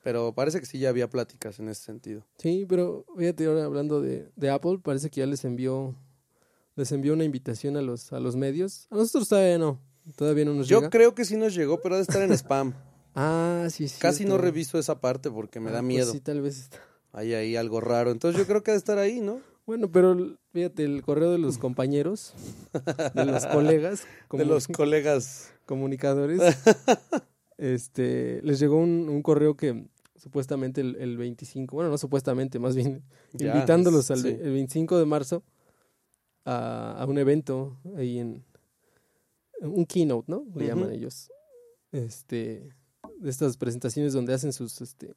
Pero 0.03 0.33
parece 0.35 0.59
que 0.59 0.65
sí 0.65 0.77
ya 0.77 0.89
había 0.89 1.09
pláticas 1.09 1.59
en 1.59 1.69
ese 1.69 1.83
sentido. 1.83 2.25
sí, 2.37 2.65
pero 2.67 3.05
fíjate 3.17 3.45
ahora 3.45 3.63
hablando 3.63 4.01
de, 4.01 4.29
de 4.35 4.49
Apple, 4.49 4.79
parece 4.83 5.09
que 5.09 5.21
ya 5.21 5.25
les 5.25 5.45
envió 5.45 5.95
les 6.75 6.91
envió 6.91 7.13
una 7.13 7.23
invitación 7.23 7.77
a 7.77 7.81
los 7.81 8.11
a 8.11 8.19
los 8.19 8.35
medios. 8.35 8.87
A 8.91 8.95
nosotros 8.95 9.29
todavía 9.29 9.57
no, 9.57 9.79
todavía 10.17 10.43
no 10.43 10.53
nos 10.53 10.67
Yo 10.67 10.79
llega. 10.79 10.89
creo 10.89 11.15
que 11.15 11.23
sí 11.23 11.37
nos 11.37 11.55
llegó, 11.55 11.79
pero 11.81 11.95
ha 11.95 11.97
de 11.97 12.03
estar 12.03 12.21
en 12.21 12.31
spam. 12.37 12.73
Ah, 13.15 13.67
sí, 13.69 13.87
sí. 13.87 13.99
Casi 13.99 14.25
no 14.25 14.37
reviso 14.37 14.79
esa 14.79 14.99
parte 14.99 15.29
porque 15.29 15.59
me 15.59 15.71
da 15.71 15.81
miedo. 15.81 16.03
Ah, 16.03 16.11
pues 16.11 16.17
sí, 16.17 16.21
tal 16.21 16.41
vez 16.41 16.59
está. 16.59 16.79
Hay 17.13 17.33
ahí 17.33 17.55
algo 17.55 17.81
raro. 17.81 18.11
Entonces 18.11 18.39
yo 18.39 18.47
creo 18.47 18.63
que 18.63 18.71
ha 18.71 18.73
de 18.73 18.77
estar 18.77 18.97
ahí, 18.97 19.19
¿no? 19.19 19.41
Bueno, 19.65 19.91
pero 19.91 20.37
fíjate, 20.53 20.83
el 20.83 21.01
correo 21.01 21.31
de 21.31 21.37
los 21.37 21.57
compañeros, 21.57 22.33
de 23.13 23.25
los 23.25 23.45
colegas, 23.47 24.03
de 24.31 24.45
los 24.45 24.67
colegas 24.67 25.53
comunicadores, 25.65 26.41
este, 27.57 28.41
les 28.43 28.59
llegó 28.59 28.77
un, 28.77 29.07
un 29.07 29.21
correo 29.21 29.55
que 29.55 29.85
supuestamente 30.15 30.81
el, 30.81 30.95
el, 30.97 31.17
25, 31.17 31.75
bueno, 31.75 31.89
no 31.89 31.97
supuestamente, 31.97 32.59
más 32.59 32.75
bien 32.75 33.03
ya, 33.33 33.53
invitándolos 33.53 34.11
al 34.11 34.21
sí. 34.21 34.27
el 34.29 34.51
25 34.51 34.97
de 34.97 35.05
marzo 35.05 35.43
a, 36.45 36.97
a, 36.99 37.05
un 37.05 37.17
evento 37.17 37.77
ahí 37.97 38.19
en 38.19 38.43
un 39.61 39.85
keynote, 39.85 40.29
¿no? 40.29 40.45
Le 40.55 40.65
uh 40.65 40.65
-huh. 40.65 40.67
llaman 40.67 40.91
ellos. 40.91 41.31
Este, 41.91 42.73
de 43.21 43.29
estas 43.29 43.57
presentaciones 43.57 44.13
donde 44.13 44.33
hacen 44.33 44.51
sus, 44.51 44.81
este, 44.81 45.13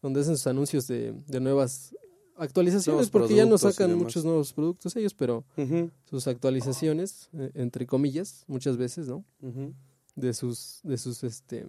donde 0.00 0.20
hacen 0.20 0.36
sus 0.36 0.46
anuncios 0.46 0.86
de, 0.86 1.12
de 1.26 1.40
nuevas 1.40 1.94
actualizaciones, 2.36 3.10
porque 3.10 3.34
ya 3.34 3.44
no 3.44 3.58
sacan 3.58 3.94
muchos 3.96 4.24
nuevos 4.24 4.52
productos 4.52 4.96
ellos, 4.96 5.14
pero 5.14 5.44
uh 5.56 5.62
-huh. 5.62 5.90
sus 6.04 6.26
actualizaciones, 6.26 7.28
eh, 7.34 7.50
entre 7.54 7.86
comillas, 7.86 8.44
muchas 8.46 8.76
veces, 8.76 9.08
¿no? 9.08 9.24
Uh 9.42 9.48
-huh. 9.48 9.74
De 10.16 10.32
sus, 10.32 10.80
de 10.82 10.96
sus, 10.96 11.22
este, 11.22 11.66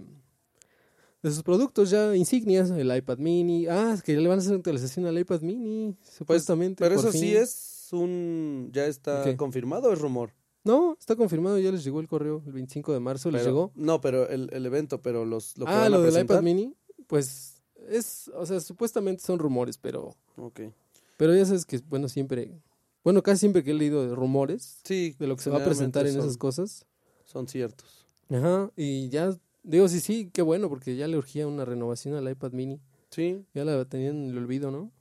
de 1.22 1.32
sus 1.32 1.44
productos 1.44 1.90
ya 1.90 2.16
insignias, 2.16 2.72
el 2.72 2.96
iPad 2.96 3.18
mini, 3.18 3.68
ah, 3.68 3.98
que 4.04 4.14
ya 4.14 4.22
le 4.22 4.28
van 4.30 4.40
a 4.40 4.42
hacer 4.42 4.56
actualización 4.56 5.06
al 5.06 5.20
iPad 5.20 5.42
mini, 5.42 5.96
supuestamente. 6.18 6.80
Pues, 6.80 6.90
pero 6.90 7.00
eso 7.02 7.12
fin. 7.12 7.22
sí 7.22 7.36
es 7.36 7.90
un, 7.92 8.70
ya 8.74 8.86
está 8.86 9.24
¿Qué? 9.24 9.36
confirmado 9.36 9.92
es 9.92 10.00
rumor. 10.00 10.32
No, 10.64 10.96
está 11.00 11.16
confirmado, 11.16 11.58
ya 11.58 11.72
les 11.72 11.84
llegó 11.84 12.00
el 12.00 12.08
correo 12.08 12.44
el 12.46 12.54
25 12.54 12.94
de 12.94 13.00
marzo, 13.00 13.30
pero, 13.30 13.38
les 13.38 13.46
llegó. 13.46 13.72
No, 13.76 14.00
pero 14.00 14.30
el, 14.30 14.50
el 14.54 14.66
evento, 14.66 15.02
pero 15.02 15.26
los 15.26 15.58
lo 15.58 15.66
que 15.66 15.72
Ah, 15.72 15.90
lo 15.90 16.02
del 16.02 16.24
iPad 16.24 16.42
mini, 16.42 16.76
pues 17.08 17.62
es, 17.90 18.30
o 18.36 18.46
sea, 18.46 18.60
supuestamente 18.60 19.24
son 19.24 19.40
rumores, 19.40 19.78
pero 19.78 20.16
okay. 20.38 20.72
Pero 21.18 21.36
ya 21.36 21.46
sabes 21.46 21.66
que 21.66 21.80
bueno, 21.90 22.08
siempre 22.10 22.62
bueno, 23.04 23.24
casi 23.24 23.40
siempre 23.40 23.64
que 23.64 23.72
he 23.72 23.74
leído 23.74 24.08
de 24.08 24.14
rumores 24.14 24.80
sí, 24.84 25.16
de 25.18 25.28
lo 25.28 25.36
que 25.36 25.44
se 25.44 25.50
va 25.50 25.58
a 25.58 25.66
presentar 25.66 26.06
en 26.06 26.14
son, 26.14 26.22
esas 26.22 26.38
cosas, 26.38 26.86
son 27.26 27.48
ciertos. 27.48 28.06
Ajá, 28.30 28.72
y 28.76 29.10
ya 29.10 29.36
digo 29.64 29.88
sí, 29.88 30.00
sí, 30.00 30.30
qué 30.32 30.44
bueno 30.44 30.70
porque 30.70 30.96
ya 30.96 31.08
le 31.08 31.18
urgía 31.18 31.48
una 31.48 31.66
renovación 31.66 32.16
al 32.16 32.30
iPad 32.30 32.52
mini. 32.52 32.80
Sí. 33.10 33.44
Ya 33.54 33.66
la 33.66 33.84
tenían 33.86 34.24
en 34.24 34.30
el 34.30 34.38
olvido, 34.38 34.72
¿no? 34.72 34.92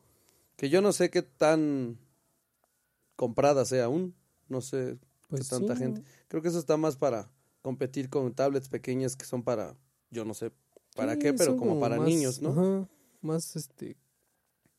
Que 0.57 0.69
yo 0.69 0.81
no 0.81 0.93
sé 0.93 1.11
qué 1.11 1.23
tan 1.23 1.99
comprada 3.15 3.65
sea 3.65 3.85
aún, 3.85 4.15
no 4.49 4.63
sé 4.63 4.99
pues 5.31 5.49
tanta 5.49 5.75
sí. 5.75 5.83
gente. 5.83 6.03
Creo 6.29 6.43
que 6.43 6.49
eso 6.49 6.59
está 6.59 6.77
más 6.77 6.97
para 6.97 7.31
competir 7.63 8.09
con 8.11 8.33
tablets 8.35 8.69
pequeñas 8.69 9.17
que 9.17 9.25
son 9.25 9.43
para, 9.43 9.77
yo 10.11 10.25
no 10.25 10.35
sé 10.35 10.53
para 10.95 11.15
sí, 11.15 11.21
qué, 11.21 11.33
pero 11.33 11.57
como, 11.57 11.71
como 11.71 11.81
para 11.81 11.97
más, 11.97 12.09
niños, 12.09 12.41
¿no? 12.43 12.51
Ajá, 12.51 12.89
más 13.23 13.57
este 13.57 13.97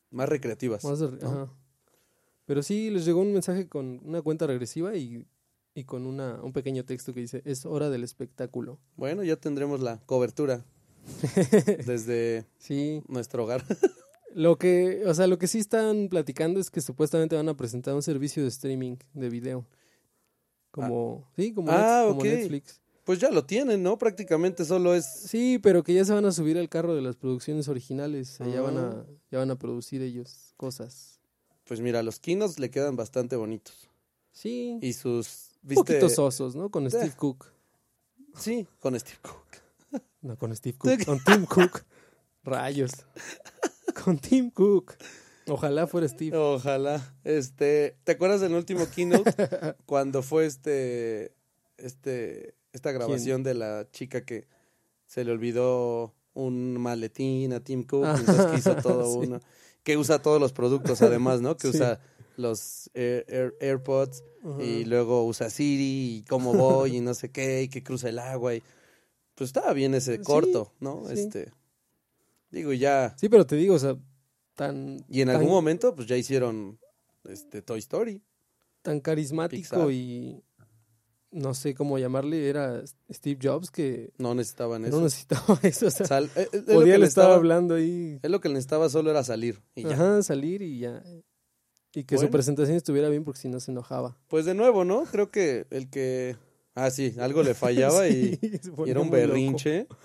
más 0.10 0.28
recreativas. 0.28 0.84
más 0.84 1.00
de, 1.00 1.12
¿no? 1.12 1.28
ajá. 1.28 1.54
Pero 2.46 2.64
sí 2.64 2.90
les 2.90 3.06
llegó 3.06 3.22
un 3.22 3.34
mensaje 3.34 3.68
con 3.68 4.02
una 4.04 4.22
cuenta 4.22 4.46
regresiva 4.46 4.96
y, 4.96 5.26
y 5.74 5.84
con 5.86 6.06
una 6.06 6.42
un 6.44 6.52
pequeño 6.54 6.84
texto 6.84 7.14
que 7.14 7.22
dice, 7.22 7.42
"Es 7.46 7.66
hora 7.66 7.90
del 7.90 8.04
espectáculo." 8.04 8.80
Bueno, 8.98 9.24
ya 9.24 9.38
tendremos 9.38 9.80
la 9.80 10.00
cobertura 10.06 10.66
desde 11.86 12.46
sí. 12.58 13.04
nuestro 13.08 13.44
hogar. 13.46 13.64
Lo 14.34 14.58
que, 14.58 15.04
o 15.06 15.14
sea, 15.14 15.28
lo 15.28 15.38
que 15.38 15.48
sí 15.48 15.60
están 15.60 16.08
platicando 16.10 16.60
es 16.60 16.70
que 16.70 16.82
supuestamente 16.82 17.36
van 17.36 17.50
a 17.50 17.58
presentar 17.58 17.94
un 17.96 18.02
servicio 18.02 18.44
de 18.44 18.50
streaming 18.50 18.96
de 19.14 19.30
video. 19.30 19.66
Como, 20.72 21.26
ah. 21.26 21.32
sí, 21.36 21.54
como, 21.54 21.72
ah, 21.72 21.76
Net, 21.76 22.08
como 22.08 22.20
okay. 22.20 22.38
Netflix. 22.38 22.82
Pues 23.04 23.20
ya 23.20 23.30
lo 23.30 23.44
tienen, 23.46 23.84
¿no? 23.84 23.98
Prácticamente 23.98 24.64
solo 24.64 24.94
es 24.94 25.06
Sí, 25.06 25.60
pero 25.60 25.84
que 25.84 25.94
ya 25.94 26.06
se 26.06 26.14
van 26.14 26.26
a 26.26 26.32
subir 26.32 26.58
al 26.58 26.70
carro 26.70 26.96
de 26.96 27.02
las 27.02 27.16
producciones 27.16 27.68
originales, 27.68 28.40
allá 28.40 28.60
ah. 28.60 28.62
van 28.62 28.78
a 28.78 29.06
ya 29.32 29.40
van 29.40 29.52
a 29.52 29.58
producir 29.58 30.02
ellos 30.02 30.54
cosas. 30.58 31.20
Pues 31.66 31.80
mira, 31.82 32.04
los 32.04 32.20
kinos 32.20 32.60
le 32.60 32.70
quedan 32.70 32.96
bastante 32.96 33.36
bonitos. 33.36 33.90
Sí. 34.32 34.78
Y 34.82 34.94
sus 34.94 35.52
¿viste? 35.62 35.84
poquitos 35.84 36.20
osos, 36.20 36.56
¿no? 36.56 36.70
Con 36.70 36.90
Steve 36.90 37.08
eh. 37.08 37.14
Cook. 37.16 37.48
Sí, 38.36 38.68
con 38.80 38.98
Steve 39.00 39.20
Cook. 39.22 40.02
No, 40.22 40.38
con 40.38 40.56
Steve 40.56 40.78
Cook, 40.78 41.04
con 41.06 41.20
Tim 41.24 41.46
Cook. 41.46 41.84
Rayos. 42.44 42.92
Con 44.04 44.18
Tim 44.20 44.50
Cook. 44.52 44.94
Ojalá 45.52 45.86
fuera 45.86 46.08
Steve. 46.08 46.38
Ojalá. 46.38 47.14
Este, 47.26 47.98
¿te 48.06 48.14
acuerdas 48.14 48.40
del 48.40 48.54
último 48.54 48.88
keynote 48.90 49.34
cuando 49.86 50.24
fue 50.24 50.46
este 50.46 51.36
este 51.78 52.56
esta 52.72 52.94
grabación 52.94 53.44
¿Quién? 53.44 53.44
de 53.44 53.54
la 53.56 53.88
chica 53.92 54.24
que 54.24 54.48
se 55.08 55.26
le 55.26 55.32
olvidó 55.32 56.14
un 56.34 56.80
maletín 56.80 57.52
a 57.52 57.60
Tim 57.60 57.84
Cook, 57.84 58.06
ah, 58.06 58.16
entonces 58.18 58.46
que 58.46 58.58
hizo 58.60 58.76
todo 58.78 59.04
sí. 59.12 59.28
uno, 59.28 59.42
que 59.84 59.98
usa 59.98 60.22
todos 60.22 60.40
los 60.40 60.54
productos 60.54 61.02
además, 61.02 61.42
¿no? 61.42 61.58
Que 61.58 61.70
sí. 61.70 61.76
usa 61.76 62.00
los 62.38 62.90
Air, 62.94 63.26
Air, 63.28 63.56
AirPods 63.60 64.24
uh 64.44 64.52
-huh. 64.52 64.66
y 64.66 64.86
luego 64.86 65.26
usa 65.26 65.50
Siri 65.50 66.20
y 66.20 66.24
cómo 66.30 66.54
voy 66.54 66.96
y 66.96 67.02
no 67.02 67.14
sé 67.14 67.30
qué 67.30 67.64
y 67.64 67.68
que 67.68 67.84
cruza 67.84 68.08
el 68.08 68.20
agua 68.20 68.56
y 68.56 68.64
pues 69.36 69.50
estaba 69.50 69.74
bien 69.74 69.96
ese 69.96 70.22
corto, 70.22 70.72
sí, 70.72 70.78
¿no? 70.80 71.10
Este 71.10 71.52
digo 72.52 72.74
ya. 72.74 73.16
Sí, 73.18 73.28
pero 73.30 73.46
te 73.46 73.56
digo, 73.56 73.76
o 73.76 73.80
sea, 73.80 73.98
tan 74.56 75.04
y 75.08 75.22
en 75.22 75.28
tan, 75.28 75.38
algún 75.38 75.52
momento 75.52 75.96
pues 75.96 76.08
ya 76.08 76.18
hicieron 76.18 76.80
este 77.26 77.62
Toy 77.62 77.80
Story 77.80 78.22
tan 78.82 79.00
carismático 79.00 79.62
Pixar. 79.62 79.92
y 79.92 80.44
no 81.32 81.54
sé 81.54 81.74
cómo 81.74 81.98
llamarle, 81.98 82.50
era 82.50 82.84
Steve 83.10 83.40
Jobs 83.42 83.72
que 83.72 84.12
no 84.18 84.36
necesitaban 84.36 84.86
eso. 84.86 84.98
No 84.98 85.04
necesitaba 85.04 85.60
eso, 85.64 85.88
o 85.88 85.92
sea, 85.92 86.06
Sal, 86.06 86.30
eh, 86.36 86.48
eh, 86.52 86.62
podía 86.74 86.98
le 86.98 87.06
estaba 87.06 87.36
hablando 87.36 87.76
ahí. 87.76 88.20
Él 88.22 88.32
lo 88.32 88.42
que 88.42 88.50
necesitaba 88.50 88.90
solo 88.90 89.10
era 89.12 89.24
salir 89.24 89.62
y 89.74 89.84
ya. 89.84 89.94
Ajá, 89.94 90.24
salir 90.24 90.62
y 90.62 90.80
ya. 90.80 91.02
Y 91.94 92.04
que 92.04 92.16
bueno. 92.16 92.28
su 92.28 92.32
presentación 92.32 92.78
estuviera 92.78 93.10
bien 93.10 93.24
porque 93.24 93.40
si 93.40 93.50
no 93.50 93.60
se 93.60 93.72
enojaba. 93.72 94.18
Pues 94.28 94.46
de 94.46 94.54
nuevo, 94.54 94.84
¿no? 94.84 95.04
Creo 95.04 95.32
que 95.32 95.68
el 95.72 95.90
que 95.90 96.38
ah 96.76 96.90
sí, 96.92 97.16
algo 97.20 97.44
le 97.44 97.54
fallaba 97.54 98.06
sí, 98.08 98.40
y, 98.42 98.48
y, 98.48 98.90
era 98.90 99.00
un 99.00 99.10
berrinche 99.10 99.88
loco. 99.90 99.98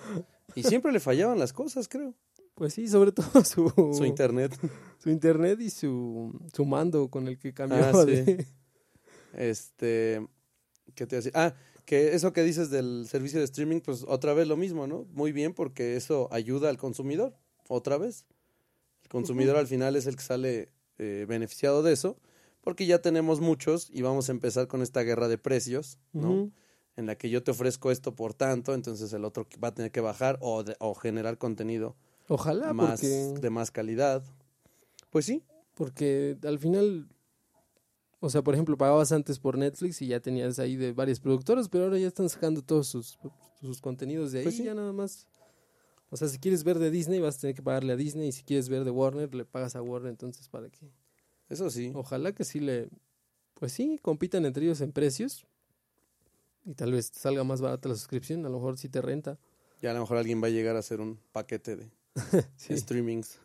y 0.55 0.62
siempre 0.62 0.93
le 0.93 1.00
fallaban 1.00 1.38
las 1.38 1.53
cosas, 1.53 1.88
creo. 1.88 2.15
Pues 2.57 2.73
sí, 2.73 2.89
sobre 2.89 3.13
todo 3.13 3.27
su 3.45 3.71
su 3.97 4.05
internet. 4.05 4.53
Su 4.99 5.11
internet 5.11 5.61
y 5.61 5.71
su 5.71 6.33
su 6.53 6.65
mando 6.65 7.09
con 7.09 7.29
el 7.29 7.39
que 7.39 7.53
cambiaba 7.53 8.01
ah, 8.01 8.05
sí. 8.05 8.11
de 8.11 8.47
este 9.35 10.27
¿Qué 10.95 11.07
te 11.07 11.17
decir? 11.17 11.33
Ah, 11.35 11.55
que 11.85 12.15
eso 12.15 12.33
que 12.33 12.43
dices 12.43 12.71
del 12.71 13.07
servicio 13.09 13.39
de 13.39 13.45
streaming, 13.45 13.81
pues 13.81 14.05
otra 14.09 14.33
vez 14.35 14.49
lo 14.49 14.57
mismo, 14.57 14.87
¿no? 14.87 15.07
Muy 15.13 15.33
bien, 15.33 15.53
porque 15.53 15.97
eso 15.97 16.29
ayuda 16.33 16.71
al 16.71 16.79
consumidor, 16.79 17.37
otra 17.69 17.99
vez. 17.99 18.25
El 19.03 19.09
consumidor 19.11 19.55
uh 19.55 19.59
-huh. 19.59 19.61
al 19.61 19.67
final 19.69 19.95
es 19.95 20.07
el 20.07 20.17
que 20.17 20.23
sale 20.23 20.73
eh, 20.99 21.27
beneficiado 21.29 21.83
de 21.83 21.93
eso, 21.93 22.19
porque 22.63 22.87
ya 22.87 23.01
tenemos 23.03 23.41
muchos 23.41 23.91
y 23.93 24.03
vamos 24.03 24.29
a 24.29 24.33
empezar 24.33 24.67
con 24.67 24.83
esta 24.83 25.03
guerra 25.03 25.29
de 25.29 25.39
precios, 25.39 25.99
¿no? 26.13 26.31
Uh 26.33 26.47
-huh. 26.47 26.53
En 26.97 27.07
la 27.07 27.17
que 27.17 27.29
yo 27.29 27.43
te 27.45 27.51
ofrezco 27.51 27.91
esto 27.91 28.17
por 28.17 28.33
tanto, 28.33 28.73
entonces 28.75 29.13
el 29.13 29.25
otro 29.25 29.47
va 29.63 29.69
a 29.69 29.75
tener 29.75 29.93
que 29.93 30.01
bajar 30.01 30.39
o, 30.41 30.65
de, 30.65 30.75
o 30.81 30.95
generar 30.95 31.37
contenido 31.37 31.95
Ojalá, 32.28 32.73
más, 32.73 33.00
porque... 33.00 33.40
de 33.40 33.50
más 33.50 33.71
calidad. 33.71 34.23
Pues 35.11 35.26
sí. 35.26 35.42
Porque 35.75 36.37
al 36.42 36.59
final 36.59 37.09
o 38.21 38.30
sea, 38.30 38.42
por 38.42 38.54
ejemplo, 38.54 38.76
pagabas 38.76 39.12
antes 39.12 39.38
por 39.38 39.59
Netflix 39.59 40.00
y 40.02 40.09
ya 40.09 40.21
tenías 40.21 40.59
ahí 40.59 40.76
de 40.76 40.92
varias 40.92 41.21
productoras, 41.21 41.68
pero 41.68 41.85
ahora 41.85 41.99
ya 41.99 42.09
están 42.09 42.28
sacando 42.28 42.62
todos 42.62 42.88
sus, 42.88 43.18
sus 43.61 43.80
contenidos 43.80 44.33
de 44.33 44.40
ahí, 44.40 44.45
pues 44.45 44.56
sí. 44.56 44.64
ya 44.64 44.75
nada 44.75 44.92
más. 44.92 45.26
O 46.09 46.16
sea, 46.16 46.28
si 46.28 46.38
quieres 46.38 46.64
ver 46.64 46.78
de 46.78 46.90
Disney, 46.90 47.21
vas 47.21 47.37
a 47.37 47.40
tener 47.40 47.54
que 47.54 47.62
pagarle 47.62 47.92
a 47.92 47.97
Disney, 47.97 48.28
y 48.28 48.33
si 48.33 48.42
quieres 48.42 48.68
ver 48.68 48.85
de 48.85 48.90
Warner, 48.90 49.35
le 49.35 49.45
pagas 49.45 49.76
a 49.76 49.83
Warner, 49.83 50.11
entonces, 50.11 50.49
¿para 50.49 50.71
qué? 50.71 50.90
Eso 51.49 51.68
sí. 51.71 51.92
Ojalá 51.95 52.33
que 52.33 52.45
sí 52.45 52.59
le, 52.59 52.88
pues 53.54 53.73
sí, 53.73 53.99
compitan 54.00 54.47
entre 54.47 54.64
ellos 54.64 54.80
en 54.80 54.92
precios 54.92 55.47
y 56.64 56.75
tal 56.75 56.92
vez 56.92 57.11
salga 57.14 57.45
más 57.45 57.61
barata 57.61 57.88
la 57.88 57.95
suscripción, 57.95 58.45
a 58.47 58.49
lo 58.49 58.56
mejor 58.56 58.78
sí 58.78 58.88
te 58.88 59.02
renta. 59.02 59.38
Ya 59.83 59.90
a 59.90 59.95
lo 59.95 60.00
mejor 60.00 60.16
alguien 60.16 60.42
va 60.42 60.47
a 60.47 60.50
llegar 60.50 60.75
a 60.75 60.80
hacer 60.80 61.00
un 61.00 61.21
paquete 61.33 61.76
de 61.76 61.90
sí. 62.57 62.77
streamings. 62.77 63.39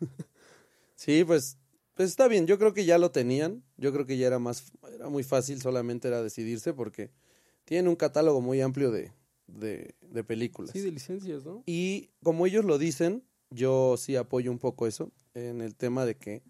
sí, 0.94 1.24
pues 1.24 1.58
pues 1.94 2.08
está 2.08 2.26
bien, 2.26 2.46
yo 2.46 2.58
creo 2.58 2.72
que 2.72 2.84
ya 2.84 2.98
lo 2.98 3.10
tenían, 3.10 3.62
yo 3.76 3.92
creo 3.92 4.06
que 4.06 4.16
ya 4.16 4.26
era 4.26 4.38
más, 4.38 4.72
era 4.94 5.08
muy 5.08 5.22
fácil, 5.22 5.60
solamente 5.60 6.08
era 6.08 6.22
decidirse 6.22 6.72
porque 6.72 7.10
tienen 7.64 7.88
un 7.88 7.96
catálogo 7.96 8.40
muy 8.40 8.60
amplio 8.62 8.90
de, 8.90 9.12
de, 9.46 9.94
de 10.00 10.24
películas. 10.24 10.72
Sí, 10.72 10.80
de 10.80 10.90
licencias, 10.90 11.44
¿no? 11.44 11.62
Y 11.66 12.10
como 12.22 12.46
ellos 12.46 12.64
lo 12.64 12.78
dicen, 12.78 13.22
yo 13.50 13.96
sí 13.98 14.16
apoyo 14.16 14.50
un 14.50 14.58
poco 14.58 14.86
eso, 14.86 15.12
en 15.34 15.60
el 15.60 15.74
tema 15.74 16.06
de 16.06 16.16
que 16.16 16.42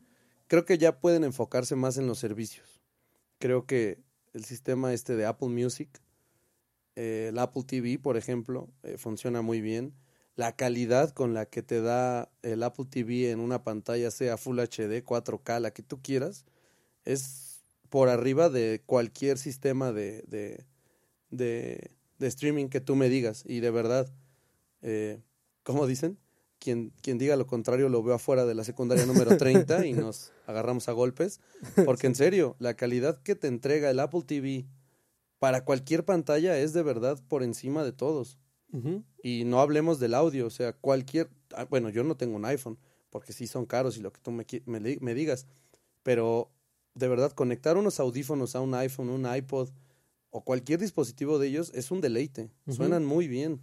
creo 0.46 0.64
que 0.64 0.78
ya 0.78 1.00
pueden 1.00 1.24
enfocarse 1.24 1.74
más 1.74 1.98
en 1.98 2.06
los 2.06 2.18
servicios. 2.18 2.80
Creo 3.38 3.66
que 3.66 3.98
el 4.32 4.44
sistema 4.44 4.92
este 4.92 5.16
de 5.16 5.26
Apple 5.26 5.48
Music, 5.48 6.00
eh, 6.94 7.26
el 7.30 7.38
Apple 7.38 7.64
TV, 7.64 7.98
por 7.98 8.16
ejemplo, 8.16 8.70
eh, 8.84 8.96
funciona 8.96 9.42
muy 9.42 9.60
bien 9.60 9.92
la 10.36 10.56
calidad 10.56 11.10
con 11.10 11.34
la 11.34 11.46
que 11.46 11.62
te 11.62 11.80
da 11.82 12.30
el 12.42 12.62
Apple 12.62 12.86
TV 12.90 13.30
en 13.30 13.40
una 13.40 13.64
pantalla, 13.64 14.10
sea 14.10 14.36
Full 14.38 14.58
HD, 14.60 15.04
4K, 15.04 15.60
la 15.60 15.72
que 15.72 15.82
tú 15.82 16.00
quieras, 16.02 16.44
es 17.04 17.62
por 17.90 18.08
arriba 18.08 18.48
de 18.48 18.82
cualquier 18.86 19.38
sistema 19.38 19.92
de, 19.92 20.22
de, 20.28 20.64
de, 21.30 21.90
de 22.18 22.26
streaming 22.28 22.68
que 22.68 22.80
tú 22.80 22.96
me 22.96 23.08
digas. 23.08 23.44
Y 23.46 23.60
de 23.60 23.70
verdad, 23.70 24.10
Eh, 24.82 25.20
¿Cómo 25.64 25.86
dicen? 25.86 26.18
Quien, 26.58 26.92
quien 27.02 27.18
diga 27.18 27.36
lo 27.36 27.46
contrario 27.46 27.88
lo 27.88 28.02
veo 28.02 28.14
afuera 28.14 28.44
de 28.46 28.54
la 28.54 28.64
secundaria 28.64 29.06
número 29.06 29.36
30 29.36 29.86
y 29.86 29.92
nos 29.94 30.32
agarramos 30.46 30.88
a 30.88 30.92
golpes. 30.92 31.40
Porque 31.84 32.06
en 32.08 32.14
serio, 32.16 32.56
la 32.58 32.74
calidad 32.74 33.22
que 33.22 33.34
te 33.36 33.48
entrega 33.48 33.90
el 33.90 34.00
Apple 34.00 34.22
TV 34.26 34.66
para 35.38 35.64
cualquier 35.64 36.04
pantalla 36.04 36.58
es 36.58 36.72
de 36.72 36.82
verdad 36.82 37.18
por 37.28 37.42
encima 37.42 37.84
de 37.84 37.92
todos. 37.92 38.38
Y 39.22 39.44
no 39.44 39.60
hablemos 39.60 40.00
del 40.00 40.14
audio, 40.14 40.46
o 40.46 40.50
sea, 40.50 40.72
cualquier... 40.72 41.28
ah, 41.54 41.64
Bueno, 41.64 41.90
yo 41.90 42.04
no 42.04 42.16
tengo 42.16 42.36
un 42.36 42.44
iPhone, 42.44 42.78
porque 43.10 43.32
sí 43.32 43.46
son 43.46 43.66
caros 43.66 43.98
y 43.98 44.00
lo 44.00 44.12
que 44.12 44.20
tú 44.20 44.30
me, 44.30 44.46
me, 44.66 44.80
me 45.00 45.14
digas, 45.14 45.46
pero 46.02 46.50
de 46.94 47.08
verdad, 47.08 47.32
conectar 47.32 47.76
unos 47.76 48.00
audífonos 48.00 48.54
a 48.56 48.60
un 48.60 48.74
iPhone, 48.74 49.10
un 49.10 49.26
iPod 49.34 49.70
o 50.30 50.42
cualquier 50.44 50.80
dispositivo 50.80 51.38
de 51.38 51.48
ellos 51.48 51.70
es 51.74 51.90
un 51.90 52.00
deleite. 52.00 52.50
Suenan 52.68 53.04
muy 53.04 53.28
bien. 53.28 53.60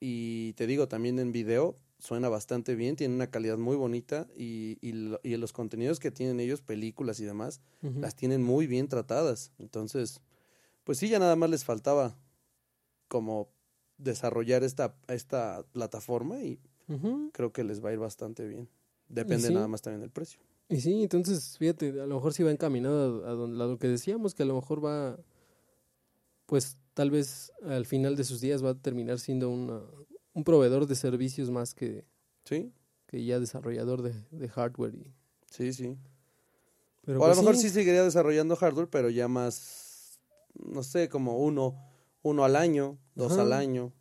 Y 0.00 0.52
te 0.54 0.66
digo, 0.66 0.88
también 0.88 1.20
en 1.20 1.30
video 1.30 1.76
suena 2.00 2.28
bastante 2.28 2.74
bien, 2.74 2.96
tiene 2.96 3.14
una 3.14 3.30
calidad 3.30 3.56
muy 3.58 3.76
bonita 3.76 4.26
y, 4.36 4.76
y, 4.80 4.92
y 5.22 5.36
los 5.36 5.52
contenidos 5.52 6.00
que 6.00 6.10
tienen 6.10 6.40
ellos, 6.40 6.60
películas 6.60 7.20
y 7.20 7.24
demás, 7.24 7.60
las 8.00 8.16
tienen 8.16 8.42
muy 8.42 8.66
bien 8.66 8.88
tratadas. 8.88 9.52
Entonces, 9.60 10.20
pues 10.82 10.98
sí, 10.98 11.08
ya 11.08 11.20
nada 11.20 11.36
más 11.36 11.48
les 11.50 11.64
faltaba 11.64 12.16
como 13.06 13.48
desarrollar 13.98 14.62
esta, 14.64 14.96
esta 15.08 15.64
plataforma 15.72 16.40
y 16.42 16.58
creo 17.32 17.52
que 17.52 17.64
les 17.64 17.82
va 17.84 17.88
a 17.90 17.92
ir 17.92 17.98
bastante 17.98 18.46
bien. 18.46 18.68
Depende 19.08 19.48
sí. 19.48 19.54
nada 19.54 19.68
más 19.68 19.80
también 19.82 20.00
del 20.00 20.10
precio. 20.10 20.40
Y 20.68 20.80
sí, 20.80 21.02
entonces, 21.02 21.56
fíjate, 21.58 21.88
a 22.00 22.06
lo 22.06 22.14
mejor 22.16 22.32
sí 22.32 22.42
va 22.42 22.50
encaminado 22.50 23.24
a, 23.26 23.30
a 23.30 23.32
don- 23.32 23.60
a 23.60 23.66
lo 23.66 23.78
que 23.78 23.88
decíamos, 23.88 24.34
que 24.34 24.42
a 24.42 24.46
lo 24.46 24.54
mejor 24.54 24.84
va, 24.84 25.18
pues 26.46 26.78
tal 26.94 27.10
vez 27.10 27.52
al 27.64 27.86
final 27.86 28.16
de 28.16 28.24
sus 28.24 28.40
días 28.40 28.64
va 28.64 28.70
a 28.70 28.74
terminar 28.74 29.18
siendo 29.18 29.50
una- 29.50 29.82
un 30.34 30.44
proveedor 30.44 30.86
de 30.86 30.94
servicios 30.94 31.50
más 31.50 31.74
que, 31.74 32.04
Sí, 32.44 32.72
que 33.06 33.24
ya 33.24 33.38
desarrollador 33.38 34.02
de, 34.02 34.14
de 34.30 34.48
hardware. 34.48 34.94
Y, 34.94 35.12
sí, 35.50 35.72
sí. 35.72 35.96
pero 37.02 37.20
o 37.20 37.24
a 37.24 37.28
lo 37.28 37.34
pues 37.34 37.42
mejor 37.44 37.56
sí 37.56 37.68
seguiría 37.70 38.02
desarrollando 38.02 38.56
hardware, 38.56 38.88
pero 38.88 39.10
ya 39.10 39.28
más, 39.28 40.18
no 40.54 40.82
sé, 40.82 41.08
como 41.08 41.38
uno, 41.38 41.76
uno 42.22 42.44
al 42.44 42.56
año, 42.56 42.98
dos 43.14 43.32
Ajá. 43.32 43.42
al 43.42 43.52
año, 43.52 43.92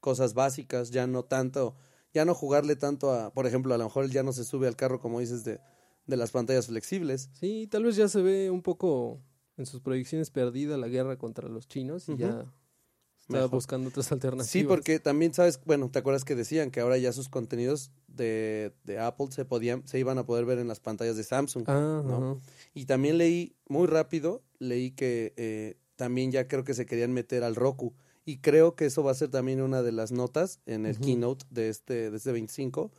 cosas 0.00 0.34
básicas, 0.34 0.90
ya 0.90 1.06
no 1.06 1.24
tanto, 1.24 1.76
ya 2.12 2.24
no 2.24 2.34
jugarle 2.34 2.76
tanto 2.76 3.12
a, 3.12 3.32
por 3.32 3.46
ejemplo, 3.46 3.74
a 3.74 3.78
lo 3.78 3.84
mejor 3.84 4.04
él 4.04 4.10
ya 4.10 4.22
no 4.22 4.32
se 4.32 4.44
sube 4.44 4.68
al 4.68 4.76
carro, 4.76 5.00
como 5.00 5.20
dices, 5.20 5.44
de, 5.44 5.60
de 6.06 6.16
las 6.16 6.30
pantallas 6.30 6.66
flexibles. 6.66 7.30
Sí, 7.34 7.68
tal 7.70 7.84
vez 7.84 7.96
ya 7.96 8.08
se 8.08 8.22
ve 8.22 8.50
un 8.50 8.62
poco 8.62 9.20
en 9.56 9.66
sus 9.66 9.80
proyecciones 9.80 10.30
perdida 10.30 10.76
la 10.76 10.88
guerra 10.88 11.18
contra 11.18 11.48
los 11.48 11.66
chinos 11.68 12.08
y 12.08 12.16
ya 12.16 12.46
está 13.18 13.32
Mejor. 13.32 13.50
buscando 13.50 13.88
otras 13.90 14.10
alternativas. 14.12 14.50
Sí, 14.50 14.64
porque 14.64 15.00
también 15.00 15.34
sabes, 15.34 15.60
bueno, 15.64 15.90
¿te 15.90 15.98
acuerdas 15.98 16.24
que 16.24 16.34
decían 16.34 16.70
que 16.70 16.80
ahora 16.80 16.96
ya 16.96 17.12
sus 17.12 17.28
contenidos 17.28 17.90
de, 18.06 18.72
de 18.84 18.98
Apple 18.98 19.26
se 19.30 19.44
podían, 19.44 19.86
se 19.86 19.98
iban 19.98 20.16
a 20.18 20.24
poder 20.24 20.46
ver 20.46 20.58
en 20.58 20.68
las 20.68 20.80
pantallas 20.80 21.16
de 21.16 21.24
Samsung? 21.24 21.64
Ah, 21.66 22.02
¿no? 22.04 22.40
Y 22.72 22.86
también 22.86 23.18
leí, 23.18 23.56
muy 23.68 23.86
rápido, 23.86 24.42
leí 24.58 24.92
que 24.92 25.34
eh, 25.36 25.76
también 25.98 26.30
ya 26.30 26.46
creo 26.46 26.62
que 26.64 26.74
se 26.74 26.86
querían 26.86 27.12
meter 27.12 27.42
al 27.42 27.56
Roku. 27.56 27.92
Y 28.24 28.38
creo 28.38 28.76
que 28.76 28.86
eso 28.86 29.02
va 29.02 29.10
a 29.10 29.14
ser 29.14 29.30
también 29.30 29.60
una 29.60 29.82
de 29.82 29.90
las 29.90 30.12
notas 30.12 30.60
en 30.64 30.86
el 30.86 30.98
keynote 31.00 31.44
de 31.50 31.68
este, 31.68 32.10
de 32.10 32.16
este 32.16 32.30
25. 32.32 32.92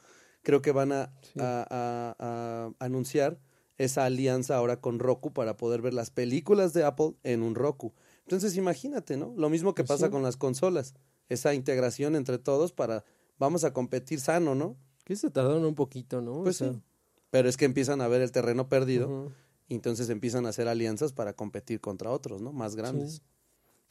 Creo 0.44 0.62
que 0.62 0.72
van 0.74 0.92
a, 0.92 1.14
Sí. 1.22 1.40
a- 1.40 1.66
a- 1.70 2.16
a 2.20 2.86
anunciar 2.86 3.40
esa 3.78 4.04
alianza 4.06 4.58
ahora 4.58 4.82
con 4.82 5.00
Roku 5.00 5.32
para 5.32 5.56
poder 5.56 5.82
ver 5.82 5.94
las 5.94 6.10
películas 6.10 6.74
de 6.74 6.84
Apple 6.84 7.14
en 7.24 7.42
un 7.44 7.56
Roku. 7.56 7.94
Entonces 8.24 8.58
imagínate, 8.58 9.16
¿no? 9.16 9.34
Lo 9.38 9.50
mismo 9.50 9.74
que 9.74 9.84
Pues 9.84 9.98
pasa 10.00 10.08
sí. 10.08 10.12
con 10.12 10.22
las 10.24 10.36
consolas. 10.36 10.94
Esa 11.30 11.54
integración 11.54 12.16
entre 12.16 12.38
todos 12.40 12.74
para, 12.74 13.06
vamos 13.38 13.64
a 13.64 13.72
competir 13.72 14.20
sano, 14.20 14.56
¿no? 14.56 14.76
Que 15.06 15.16
se 15.16 15.30
tardaron 15.30 15.64
un 15.64 15.76
poquito, 15.76 16.22
¿no? 16.22 16.34
O 16.40 16.44
Pues 16.44 16.58
sea, 16.58 16.74
sí. 16.74 16.82
Pero 17.30 17.48
es 17.48 17.56
que 17.56 17.66
empiezan 17.66 18.02
a 18.02 18.08
ver 18.08 18.22
el 18.22 18.32
terreno 18.32 18.68
perdido. 18.68 19.32
Y 19.70 19.76
entonces 19.76 20.10
empiezan 20.10 20.46
a 20.46 20.50
hacer 20.50 20.68
alianzas 20.68 21.14
para 21.14 21.34
competir 21.34 21.80
contra 21.80 22.12
otros, 22.12 22.42
¿no? 22.42 22.52
Más 22.52 22.76
grandes. 22.76 23.14
Sí. 23.14 23.22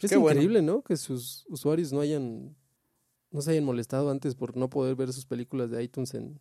Es 0.07 0.11
Qué 0.11 0.17
bueno. 0.17 0.41
increíble, 0.41 0.61
¿no? 0.62 0.83
Que 0.83 0.97
sus 0.97 1.47
usuarios 1.49 1.93
no 1.93 2.01
hayan 2.01 2.55
no 3.31 3.41
se 3.43 3.51
hayan 3.53 3.64
molestado 3.64 4.11
antes 4.11 4.35
por 4.35 4.57
no 4.57 4.69
poder 4.71 4.95
ver 4.97 5.12
sus 5.12 5.25
películas 5.27 5.71
de 5.71 5.83
iTunes 5.83 6.14
en 6.14 6.38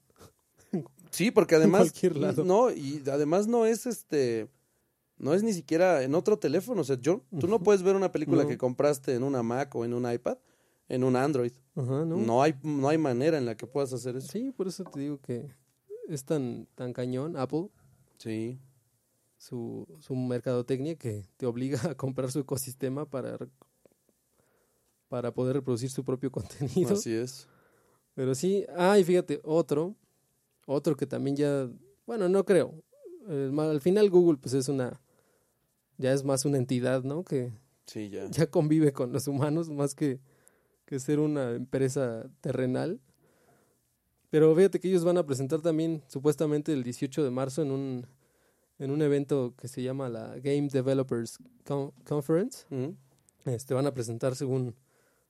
Sí, 1.11 1.31
porque 1.31 1.55
además 1.55 1.81
cualquier 1.83 2.17
lado. 2.17 2.43
no 2.43 2.71
y 2.71 3.01
además 3.11 3.47
no 3.47 3.65
es 3.65 3.85
este 3.85 4.49
no 5.17 5.33
es 5.33 5.41
ni 5.41 5.53
siquiera 5.53 6.03
en 6.03 6.13
otro 6.13 6.37
teléfono, 6.37 6.81
o 6.81 6.83
sea, 6.83 6.97
yo 6.99 7.23
tú 7.39 7.47
no 7.47 7.61
puedes 7.63 7.81
ver 7.81 7.95
una 7.95 8.11
película 8.11 8.43
No. 8.43 8.49
que 8.49 8.57
compraste 8.57 9.15
en 9.15 9.23
una 9.23 9.41
Mac 9.43 9.73
o 9.75 9.83
en 9.85 9.93
un 9.93 10.11
iPad 10.11 10.37
en 10.89 11.03
un 11.03 11.15
Android. 11.17 11.51
Ajá, 11.75 12.05
¿no? 12.05 12.15
No 12.17 12.41
hay 12.43 12.53
no 12.63 12.87
hay 12.89 12.97
manera 12.97 13.37
en 13.37 13.45
la 13.45 13.57
que 13.57 13.65
puedas 13.67 13.91
hacer 13.93 14.15
eso. 14.17 14.27
Sí, 14.31 14.51
por 14.51 14.67
eso 14.67 14.83
te 14.83 14.99
digo 14.99 15.19
que 15.19 15.49
es 16.07 16.23
tan 16.23 16.67
tan 16.75 16.93
cañón 16.93 17.35
Apple 17.37 17.69
Sí. 18.19 18.59
Su 19.37 19.87
su 19.99 20.15
mercadotecnia 20.15 20.95
que 20.95 21.25
te 21.37 21.45
obliga 21.45 21.79
a 21.89 21.95
comprar 21.95 22.31
su 22.31 22.39
ecosistema 22.39 23.05
para 23.05 23.37
para 25.09 25.33
poder 25.33 25.55
reproducir 25.55 25.89
su 25.89 26.03
propio 26.03 26.31
contenido. 26.31 26.93
Así 26.93 27.13
es. 27.13 27.47
Pero 28.13 28.33
sí, 28.35 28.65
ah, 28.75 28.97
y 28.97 29.03
fíjate, 29.03 29.39
otro, 29.43 29.95
otro 30.65 30.95
que 30.95 31.05
también 31.05 31.35
ya, 31.35 31.69
bueno, 32.05 32.27
no 32.27 32.43
creo. 32.45 32.73
Eh, 33.29 33.51
al 33.57 33.81
final 33.81 34.09
Google 34.09 34.37
pues 34.37 34.53
es 34.53 34.69
una, 34.69 34.99
ya 35.97 36.13
es 36.13 36.23
más 36.23 36.45
una 36.45 36.57
entidad, 36.57 37.03
¿no? 37.03 37.23
Que 37.23 37.51
Sí, 37.85 38.09
ya. 38.09 38.27
ya 38.31 38.47
convive 38.47 38.91
con 38.91 39.11
los 39.11 39.27
humanos 39.27 39.69
más 39.69 39.95
que, 39.95 40.19
que 40.85 40.99
ser 40.99 41.19
una 41.19 41.51
empresa 41.51 42.29
terrenal. 42.41 42.99
Pero 44.29 44.53
fíjate 44.55 44.79
que 44.79 44.89
ellos 44.89 45.05
van 45.05 45.17
a 45.17 45.25
presentar 45.25 45.61
también 45.61 46.03
supuestamente 46.07 46.73
el 46.73 46.83
18 46.83 47.23
de 47.23 47.31
marzo 47.31 47.61
en 47.61 47.71
un, 47.71 48.07
en 48.79 48.91
un 48.91 49.01
evento 49.01 49.53
que 49.57 49.67
se 49.67 49.81
llama 49.81 50.09
la 50.09 50.35
Game 50.39 50.67
Developers 50.71 51.39
Con- 51.65 51.91
Conference. 52.05 52.65
Este, 53.45 53.73
van 53.73 53.87
a 53.87 53.93
presentar 53.93 54.35
según 54.35 54.75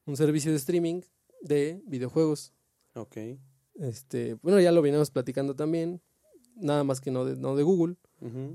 un 0.05 0.17
servicio 0.17 0.51
de 0.51 0.57
streaming 0.57 1.01
de 1.41 1.81
videojuegos. 1.85 2.53
Ok. 2.95 3.17
Este, 3.75 4.33
bueno, 4.41 4.59
ya 4.59 4.71
lo 4.71 4.81
veníamos 4.81 5.11
platicando 5.11 5.55
también, 5.55 6.01
nada 6.55 6.83
más 6.83 6.99
que 6.99 7.11
no 7.11 7.25
de, 7.25 7.35
no 7.35 7.55
de 7.55 7.63
Google, 7.63 7.95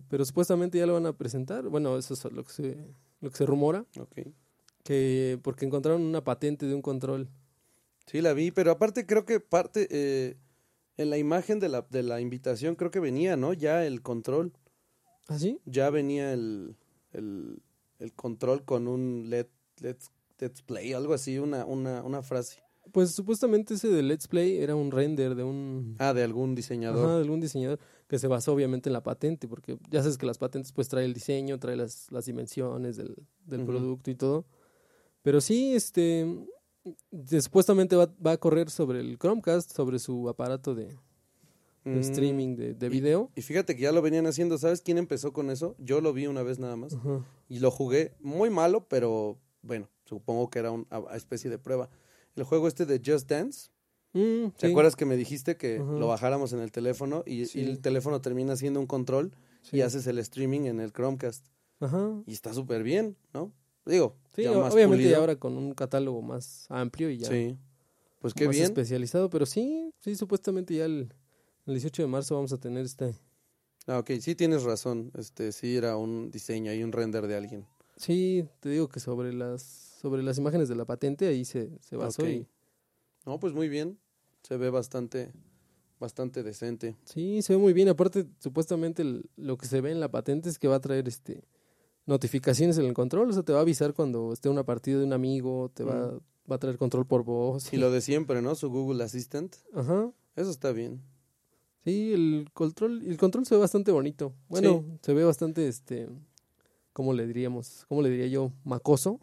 pero 0.09 0.25
supuestamente 0.25 0.79
ya 0.79 0.87
lo 0.87 0.95
van 0.95 1.07
a 1.07 1.17
presentar. 1.17 1.69
Bueno, 1.69 1.97
eso 1.97 2.15
es 2.15 2.25
lo 2.33 2.43
que 2.45 2.53
se, 2.53 2.77
lo 3.21 3.31
que 3.31 3.37
se 3.37 3.47
rumora, 3.47 3.87
Ok. 4.01 4.19
que 4.83 5.39
porque 5.43 5.65
encontraron 5.65 6.03
una 6.03 6.25
patente 6.25 6.67
de 6.67 6.75
un 6.75 6.83
control. 6.83 7.29
Sí, 8.07 8.21
la 8.21 8.33
vi, 8.33 8.51
pero 8.51 8.73
aparte 8.73 9.07
creo 9.07 9.25
que 9.25 9.39
parte 9.39 9.87
eh, 9.93 10.37
en 10.97 11.09
la 11.09 11.19
imagen 11.19 11.61
de 11.61 11.69
la 11.69 11.83
de 11.89 12.03
la 12.03 12.21
invitación 12.21 12.75
creo 12.75 12.91
que 12.91 12.99
venía, 12.99 13.37
¿no? 13.37 13.53
Ya 13.53 13.87
el 13.87 14.03
control. 14.03 14.53
¿Ah, 15.29 15.39
sí? 15.39 15.59
ya 15.65 15.91
venía 15.91 16.33
el, 16.33 16.77
el, 17.13 17.63
el 17.99 18.13
control 18.15 18.65
con 18.65 18.89
un 18.89 19.31
let, 19.31 19.49
let's, 19.81 20.11
let's 20.39 20.63
play, 20.63 20.93
algo 20.93 21.15
así, 21.15 21.39
una, 21.39 21.65
una, 21.65 22.03
una 22.03 22.23
frase. 22.23 22.63
Pues 22.91 23.13
supuestamente 23.13 23.75
ese 23.75 23.87
de 23.89 24.03
Let's 24.03 24.27
Play 24.27 24.57
era 24.59 24.75
un 24.75 24.91
render 24.91 25.37
de 25.37 25.45
un 25.45 25.95
Ah, 26.01 26.13
de 26.13 26.25
algún 26.25 26.51
ajá, 26.51 26.57
diseñador. 26.57 27.09
de 27.11 27.17
algún 27.23 27.41
diseñador 27.41 27.79
que 28.09 28.19
se 28.19 28.27
basó 28.27 28.53
obviamente 28.53 28.89
en 28.89 28.93
la 28.93 29.05
patente, 29.05 29.47
porque 29.47 29.79
ya 29.89 30.03
sabes 30.03 30.19
que 30.19 30.27
las 30.27 30.37
patentes 30.39 30.73
pues 30.73 30.89
trae 30.89 31.05
el 31.05 31.15
diseño, 31.15 31.61
trae 31.61 31.77
las, 31.77 32.11
las 32.11 32.25
dimensiones 32.27 32.97
del, 32.97 33.15
del 33.47 33.61
Ujú. 33.61 33.71
producto 33.71 34.11
y 34.11 34.17
todo. 34.17 34.47
Pero 35.23 35.41
sí, 35.41 35.75
este 35.77 36.27
supuestamente 37.41 37.95
va, 37.95 38.13
va 38.25 38.33
a 38.33 38.37
correr 38.39 38.69
sobre 38.69 38.99
el 38.99 39.17
Chromecast, 39.17 39.71
sobre 39.73 40.01
su 40.01 40.29
aparato 40.29 40.75
de, 40.75 40.89
de 41.85 41.91
Mm, 41.97 41.99
streaming 41.99 42.57
de, 42.57 42.89
video. 42.89 43.31
Y 43.35 43.43
fíjate 43.43 43.75
que 43.75 43.83
ya 43.83 43.93
lo 43.93 44.03
venían 44.03 44.27
haciendo, 44.27 44.57
¿sabes 44.59 44.81
quién 44.83 44.99
empezó 44.99 45.33
con 45.33 45.51
eso? 45.51 45.75
Yo 45.79 46.01
lo 46.01 46.13
vi 46.13 46.27
una 46.27 46.43
vez 46.43 46.59
nada 46.59 46.77
más 46.77 46.97
y 47.49 47.59
lo 47.59 47.71
jugué 47.71 48.15
muy 48.21 48.51
malo, 48.51 48.87
pero 48.89 49.39
bueno, 49.63 49.89
supongo 50.05 50.49
que 50.51 50.59
era 50.61 50.71
una 50.71 50.87
especie 51.15 51.51
de 51.51 51.59
prueba. 51.59 51.89
El 52.37 52.45
juego 52.45 52.69
este 52.69 52.87
de 52.87 53.01
Just 53.05 53.29
Dance, 53.29 53.71
Mm, 54.15 54.51
¿te 54.59 54.67
sí, 54.67 54.71
acuerdas 54.71 54.95
que 54.95 55.07
me 55.07 55.17
dijiste 55.17 55.57
que 55.57 55.79
lo 55.79 56.07
bajáramos 56.07 56.53
en 56.53 56.61
el 56.61 56.71
teléfono 56.71 57.23
y, 57.27 57.45
el 57.59 57.81
teléfono 57.81 58.21
termina 58.21 58.57
siendo 58.57 58.79
un 58.79 58.87
control 58.87 59.33
sí. 59.63 59.79
y 59.79 59.81
haces 59.81 60.07
el 60.07 60.19
streaming 60.19 60.67
en 60.67 60.81
el 60.81 60.93
Chromecast? 60.93 61.47
Ajá. 61.81 62.23
Y 62.27 62.33
está 62.35 62.53
súper 62.53 62.83
bien, 62.83 63.17
¿no? 63.33 63.53
Digo, 63.87 64.17
Sí, 64.37 64.43
ya 64.43 64.53
más 64.53 64.73
obviamente 64.75 64.99
pulido. 65.03 65.11
ya 65.13 65.17
ahora 65.17 65.37
con 65.37 65.57
un 65.57 65.73
catálogo 65.73 66.21
más 66.21 66.67
amplio 66.69 67.09
y 67.11 67.19
ya 67.19 67.29
Sí. 67.29 67.57
Pues 68.21 68.35
qué 68.35 68.45
más 68.47 68.53
bien. 68.55 68.65
especializado, 68.67 69.31
pero 69.31 69.47
sí, 69.47 69.93
sí, 70.01 70.15
supuestamente 70.15 70.75
ya 70.77 70.85
el, 70.85 71.13
el 71.67 71.75
18 71.75 72.03
de 72.03 72.09
marzo 72.09 72.35
vamos 72.35 72.53
a 72.53 72.59
tener 72.59 72.85
este... 72.85 73.15
Ah, 73.87 73.99
ok, 73.99 74.11
sí 74.21 74.35
tienes 74.35 74.63
razón. 74.63 75.11
Este 75.17 75.51
sí 75.53 75.77
era 75.77 75.97
un 75.97 76.31
diseño 76.31 76.73
y 76.73 76.83
un 76.85 76.93
render 76.93 77.27
de 77.27 77.37
alguien. 77.37 77.67
Sí, 77.97 78.47
te 78.61 78.69
digo 78.69 78.89
que 78.89 79.01
sobre 79.01 79.33
las 79.33 79.63
sobre 80.01 80.23
las 80.23 80.39
imágenes 80.39 80.69
de 80.69 80.75
la 80.77 80.85
patente 80.85 81.27
ahí 81.29 81.45
se, 81.45 81.71
se 81.81 81.97
basó 81.97 82.23
Ok. 82.23 82.29
y 82.29 82.47
No, 83.27 83.39
pues 83.41 83.53
muy 83.55 83.69
bien. 83.69 83.99
Se 84.43 84.57
ve 84.57 84.71
bastante 84.71 85.33
bastante 86.01 86.43
decente. 86.43 86.97
sí, 87.05 87.43
se 87.43 87.53
ve 87.55 87.59
muy 87.61 87.73
bien. 87.73 87.89
Aparte, 87.89 88.27
supuestamente 88.41 89.03
el- 89.03 89.29
lo 89.37 89.57
que 89.57 89.67
se 89.67 89.81
ve 89.81 89.91
en 89.93 90.01
la 90.01 90.11
patente 90.11 90.49
es 90.49 90.59
que 90.59 90.67
va 90.69 90.77
a 90.77 90.81
traer 90.81 91.07
este 91.09 91.45
notificaciones 92.07 92.79
en 92.79 92.87
el 92.87 92.95
control, 92.95 93.31
o 93.31 93.33
sea, 93.33 93.45
te 93.45 93.53
va 93.53 93.61
a 93.61 93.63
avisar 93.63 93.95
cuando 93.95 94.33
esté 94.33 94.49
una 94.49 94.65
partida 94.65 94.99
de 94.99 95.05
un 95.05 95.13
amigo, 95.13 95.71
te 95.73 95.85
va, 95.85 96.19
va 96.51 96.57
a 96.57 96.59
traer 96.59 96.77
control 96.77 97.07
por 97.07 97.23
voz. 97.25 97.73
Y 97.73 97.77
lo 97.77 97.93
de 97.93 98.01
siempre, 98.01 98.43
¿no? 98.43 98.57
Su 98.57 98.71
Google 98.71 99.05
Assistant. 99.05 99.55
Ajá. 99.73 100.11
Eso 100.35 100.51
está 100.51 100.73
bien. 100.73 101.01
Sí, 101.85 102.13
el 102.13 102.49
control, 102.53 103.03
el 103.05 103.17
control 103.17 103.45
se 103.45 103.57
ve 103.57 103.61
bastante 103.61 103.91
bonito. 103.91 104.33
Bueno, 104.49 104.85
se 105.03 105.13
ve 105.15 105.25
bastante, 105.25 105.67
este, 105.67 106.09
¿cómo 106.93 107.13
le 107.13 107.27
diríamos? 107.27 107.85
¿Cómo 107.89 108.03
le 108.03 108.11
diría 108.11 108.29
yo? 108.29 108.53
Macoso. 108.65 109.19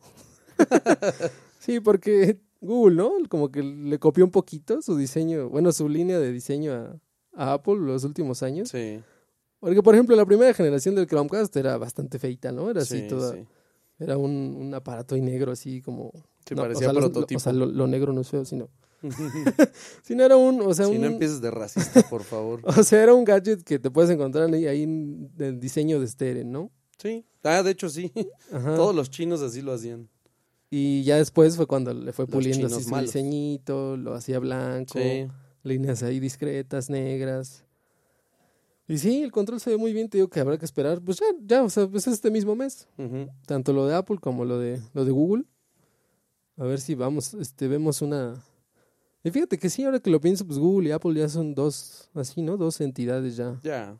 sí, 1.60 1.80
porque 1.80 2.42
Google, 2.60 2.98
¿no? 2.98 3.12
Como 3.30 3.50
que 3.50 3.64
le 3.64 3.98
copió 4.00 4.26
un 4.26 4.32
poquito 4.32 4.82
su 4.82 4.98
diseño, 4.98 5.50
bueno, 5.50 5.72
su 5.72 5.88
línea 5.88 6.20
de 6.20 6.34
diseño 6.34 6.74
a, 6.74 7.00
a 7.34 7.54
Apple 7.54 7.78
los 7.78 8.04
últimos 8.04 8.44
años. 8.44 8.70
Sí. 8.70 9.00
Porque, 9.60 9.82
por 9.82 9.96
ejemplo, 9.96 10.16
la 10.16 10.26
primera 10.26 10.54
generación 10.54 10.96
del 10.96 11.08
Chromecast 11.08 11.56
era 11.56 11.78
bastante 11.78 12.20
feita, 12.20 12.52
¿no? 12.52 12.70
Era 12.70 12.82
así 12.82 13.02
sí, 13.02 13.08
toda... 13.08 13.34
sí. 13.34 13.46
Era 14.00 14.18
un, 14.18 14.56
un 14.58 14.74
aparato 14.74 15.18
y 15.18 15.22
negro 15.22 15.52
así 15.52 15.82
como... 15.82 16.12
Sí, 16.46 16.56
no, 16.56 16.62
parecía 16.62 16.90
o 16.90 16.94
sea, 16.94 17.02
prototipo. 17.02 17.38
o 17.38 17.42
sea, 17.42 17.52
lo, 17.52 17.66
lo 17.66 17.86
negro 17.86 18.14
no 18.14 18.22
es 18.22 18.30
feo, 18.30 18.46
sino... 18.46 18.70
sino 20.04 20.24
era 20.24 20.38
un... 20.38 20.62
O 20.62 20.74
sea, 20.74 20.86
si 20.86 20.92
un, 20.92 21.02
no 21.02 21.08
empieces 21.08 21.42
de 21.42 21.52
racista, 21.52 22.02
por 22.10 22.24
favor. 22.24 22.62
o 22.66 22.84
sea, 22.84 23.04
era 23.04 23.14
un 23.14 23.24
gadget 23.24 23.64
que 23.64 23.80
te 23.80 23.90
puedes 23.92 24.10
encontrar 24.12 24.54
ahí, 24.54 24.68
ahí 24.68 24.84
en 24.84 25.32
el 25.40 25.60
diseño 25.60 26.00
de 26.00 26.08
Steren, 26.08 26.52
¿no? 26.52 26.72
Sí. 26.98 27.26
Ah, 27.44 27.64
de 27.64 27.72
hecho 27.72 27.90
sí. 27.90 28.12
Ajá. 28.52 28.76
Todos 28.76 28.94
los 28.96 29.10
chinos 29.10 29.42
así 29.42 29.62
lo 29.62 29.74
hacían. 29.74 30.10
Y 30.70 31.04
ya 31.04 31.18
después 31.18 31.56
fue 31.56 31.66
cuando 31.66 31.94
le 31.94 32.14
fue 32.14 32.28
puliendo 32.28 32.68
así 32.68 32.84
su 32.84 32.90
malos. 32.90 33.12
diseñito, 33.12 33.98
lo 33.98 34.14
hacía 34.14 34.38
blanco, 34.40 35.00
Sí. 35.00 35.28
líneas 35.64 36.04
ahí 36.04 36.20
discretas, 36.20 36.90
negras. 36.90 37.64
Y 38.88 38.98
sí, 38.98 39.22
el 39.24 39.32
control 39.32 39.60
se 39.60 39.70
ve 39.70 39.78
muy 39.78 39.94
bien, 39.94 40.10
te 40.10 40.18
digo 40.18 40.30
que 40.30 40.40
habrá 40.40 40.58
que 40.58 40.66
esperar. 40.66 41.00
Pues 41.00 41.20
ya, 41.20 41.26
ya, 41.44 41.64
o 41.64 41.70
sea, 41.70 41.88
pues 41.88 42.08
es 42.08 42.14
este 42.16 42.32
mismo 42.32 42.56
mes. 42.56 42.88
Tanto 43.46 43.72
lo 43.72 43.86
de 43.88 43.96
Apple 43.96 44.18
como 44.20 44.46
lo 44.46 44.60
de, 44.60 44.82
lo 44.94 45.06
de 45.06 45.12
Google. 45.12 45.46
A 46.58 46.66
ver 46.66 46.82
si 46.82 46.96
vamos, 46.96 47.34
este, 47.36 47.68
vemos 47.68 48.02
una... 48.02 48.44
Y 49.24 49.32
fíjate 49.32 49.58
que 49.58 49.70
sí, 49.70 49.84
ahora 49.84 50.00
que 50.00 50.10
lo 50.10 50.22
pienso, 50.22 50.46
pues 50.46 50.58
Google 50.60 50.90
y 50.90 50.92
Apple 50.92 51.14
ya 51.14 51.28
son 51.28 51.54
dos, 51.54 52.10
así, 52.14 52.42
¿no? 52.42 52.56
Dos 52.58 52.80
entidades 52.82 53.36
ya. 53.36 53.60
Ya. 53.64 53.98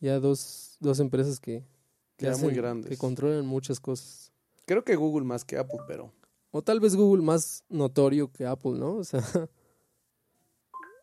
Ya 0.00 0.18
dos, 0.20 0.76
dos 0.80 1.00
empresas 1.00 1.38
que, 1.40 1.64
que, 2.16 2.26
Ya 2.26 2.32
hacen- 2.32 2.46
muy 2.46 2.54
grandes. 2.54 2.88
que 2.88 2.96
controlan 2.96 3.44
muchas 3.46 3.78
cosas. 3.80 4.32
Creo 4.66 4.82
que 4.84 4.96
Google 4.96 5.24
más 5.26 5.44
que 5.44 5.58
Apple, 5.58 5.80
pero. 5.86 6.10
O 6.50 6.62
tal 6.62 6.80
vez 6.80 6.94
Google 6.96 7.22
más 7.22 7.64
notorio 7.68 8.30
que 8.32 8.46
Apple, 8.46 8.72
¿no? 8.78 8.96
O 8.98 9.04
sea... 9.04 9.22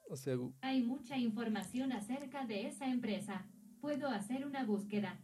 O 0.09 0.17
sea, 0.17 0.35
Gu- 0.35 0.53
Hay 0.61 0.81
mucha 0.81 1.17
información 1.17 1.91
acerca 1.93 2.45
de 2.45 2.67
esa 2.67 2.85
empresa. 2.87 3.45
Puedo 3.79 4.07
hacer 4.09 4.45
una 4.45 4.65
búsqueda. 4.65 5.19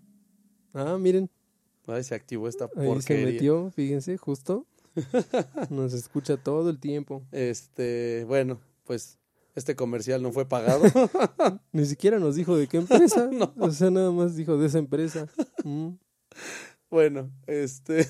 ah, 0.74 0.98
miren, 0.98 1.30
Ay, 1.88 2.04
se 2.04 2.16
activó 2.16 2.48
esta 2.48 2.66
ahí 2.66 2.72
se 2.74 2.86
porquería. 2.86 3.26
metió, 3.26 3.72
fíjense, 3.72 4.16
justo. 4.18 4.66
Nos 5.70 5.94
escucha 5.94 6.38
todo 6.38 6.70
el 6.70 6.80
tiempo. 6.80 7.24
Este, 7.32 8.24
bueno, 8.28 8.60
pues 8.86 9.18
este 9.56 9.76
comercial 9.76 10.22
no 10.22 10.32
fue 10.32 10.48
pagado. 10.48 10.84
Ni 11.72 11.86
siquiera 11.86 12.20
nos 12.20 12.36
dijo 12.36 12.56
de 12.58 12.68
qué 12.68 12.78
empresa. 12.78 13.28
No. 13.32 13.54
O 13.60 13.72
sea, 13.72 13.90
nada 13.90 14.12
más 14.12 14.36
dijo 14.36 14.58
de 14.58 14.68
esa 14.68 14.78
empresa. 14.80 15.28
Mm. 15.64 15.90
bueno, 16.90 17.32
este. 17.48 18.08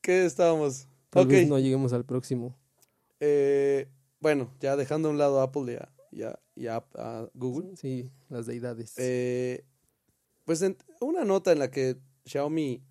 ¿Qué 0.00 0.24
estábamos? 0.24 0.88
Tal 1.10 1.24
ok. 1.24 1.28
vez 1.30 1.48
no 1.48 1.58
lleguemos 1.58 1.92
al 1.92 2.04
próximo. 2.04 2.56
eh, 3.20 3.88
bueno, 4.20 4.52
ya 4.60 4.76
dejando 4.76 5.08
a 5.08 5.10
un 5.10 5.18
lado 5.18 5.40
a 5.40 5.44
Apple 5.44 5.72
y 5.72 5.76
a, 5.76 5.88
y 6.12 6.22
a- 6.22 6.38
y 6.54 6.66
a- 6.68 6.84
a 6.94 7.28
Google. 7.34 7.76
Sí, 7.76 8.08
las 8.28 8.46
deidades. 8.46 8.94
Eh, 8.98 9.64
pues 10.44 10.62
en- 10.62 10.76
una 11.00 11.24
nota 11.24 11.50
en 11.52 11.58
la 11.58 11.70
que 11.70 11.96
Xiaomi 12.24 12.82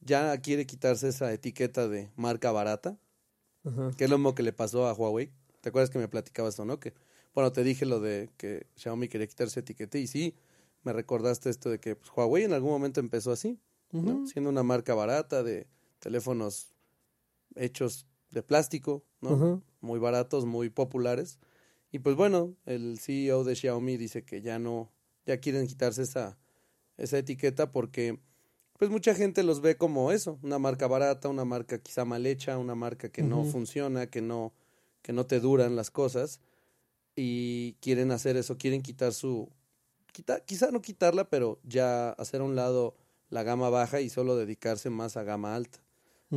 ya 0.00 0.36
quiere 0.38 0.66
quitarse 0.66 1.08
esa 1.08 1.32
etiqueta 1.32 1.88
de 1.88 2.10
marca 2.16 2.52
barata, 2.52 2.98
que 3.96 4.04
es 4.04 4.10
lo 4.10 4.18
mismo 4.18 4.34
que 4.34 4.42
le 4.42 4.52
pasó 4.52 4.86
a 4.86 4.94
Huawei. 4.94 5.30
¿Te 5.60 5.68
acuerdas 5.68 5.90
que 5.90 5.98
me 5.98 6.08
platicabas 6.08 6.54
esto, 6.54 6.64
no? 6.64 6.80
Que, 6.80 6.94
bueno, 7.34 7.52
te 7.52 7.62
dije 7.64 7.84
lo 7.84 8.00
de 8.00 8.30
que 8.36 8.66
Xiaomi 8.76 9.08
quería 9.08 9.26
quitarse 9.26 9.60
etiqueta 9.60 9.98
y 9.98 10.06
sí, 10.06 10.34
me 10.84 10.92
recordaste 10.92 11.50
esto 11.50 11.68
de 11.68 11.78
que 11.78 11.96
pues, 11.96 12.10
Huawei 12.14 12.44
en 12.44 12.52
algún 12.52 12.70
momento 12.70 13.00
empezó 13.00 13.32
así. 13.32 13.58
Siendo 14.26 14.50
una 14.50 14.62
marca 14.62 14.94
barata 14.94 15.42
de 15.42 15.66
teléfonos 15.98 16.74
hechos 17.56 18.06
de 18.30 18.42
plástico, 18.42 19.04
¿no? 19.20 19.62
Muy 19.80 19.98
baratos, 19.98 20.44
muy 20.44 20.68
populares. 20.70 21.38
Y 21.90 22.00
pues 22.00 22.16
bueno, 22.16 22.54
el 22.66 22.98
CEO 22.98 23.44
de 23.44 23.56
Xiaomi 23.56 23.96
dice 23.96 24.24
que 24.24 24.42
ya 24.42 24.58
no, 24.58 24.92
ya 25.24 25.38
quieren 25.38 25.66
quitarse 25.66 26.02
esa, 26.02 26.38
esa 26.98 27.16
etiqueta 27.16 27.72
porque 27.72 28.20
pues 28.78 28.90
mucha 28.90 29.14
gente 29.14 29.42
los 29.42 29.60
ve 29.60 29.76
como 29.76 30.12
eso, 30.12 30.38
una 30.42 30.58
marca 30.58 30.86
barata, 30.86 31.28
una 31.28 31.44
marca 31.44 31.78
quizá 31.78 32.04
mal 32.04 32.24
hecha, 32.26 32.56
una 32.56 32.76
marca 32.76 33.10
que 33.10 33.22
no 33.22 33.44
funciona, 33.44 34.06
que 34.06 34.22
no, 34.22 34.54
que 35.02 35.12
no 35.12 35.26
te 35.26 35.40
duran 35.40 35.74
las 35.74 35.90
cosas 35.90 36.40
y 37.16 37.74
quieren 37.80 38.12
hacer 38.12 38.36
eso, 38.36 38.56
quieren 38.56 38.80
quitar 38.80 39.12
su, 39.12 39.50
quita, 40.12 40.40
quizá 40.44 40.70
no 40.70 40.80
quitarla, 40.80 41.28
pero 41.28 41.58
ya 41.64 42.10
hacer 42.10 42.40
a 42.40 42.44
un 42.44 42.54
lado 42.54 42.94
la 43.30 43.42
gama 43.42 43.68
baja 43.68 44.00
y 44.00 44.10
solo 44.10 44.36
dedicarse 44.36 44.90
más 44.90 45.16
a 45.16 45.24
gama 45.24 45.56
alta 45.56 45.80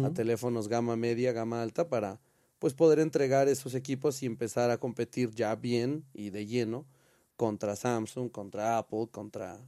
a 0.03 0.09
teléfonos 0.09 0.67
gama 0.67 0.95
media, 0.95 1.33
gama 1.33 1.61
alta 1.61 1.89
para 1.89 2.21
pues 2.59 2.73
poder 2.73 2.99
entregar 2.99 3.49
esos 3.49 3.75
equipos 3.75 4.23
y 4.23 4.25
empezar 4.25 4.71
a 4.71 4.77
competir 4.77 5.31
ya 5.31 5.55
bien 5.55 6.05
y 6.13 6.29
de 6.29 6.45
lleno 6.45 6.85
contra 7.35 7.75
Samsung, 7.75 8.31
contra 8.31 8.77
Apple, 8.77 9.09
contra 9.11 9.59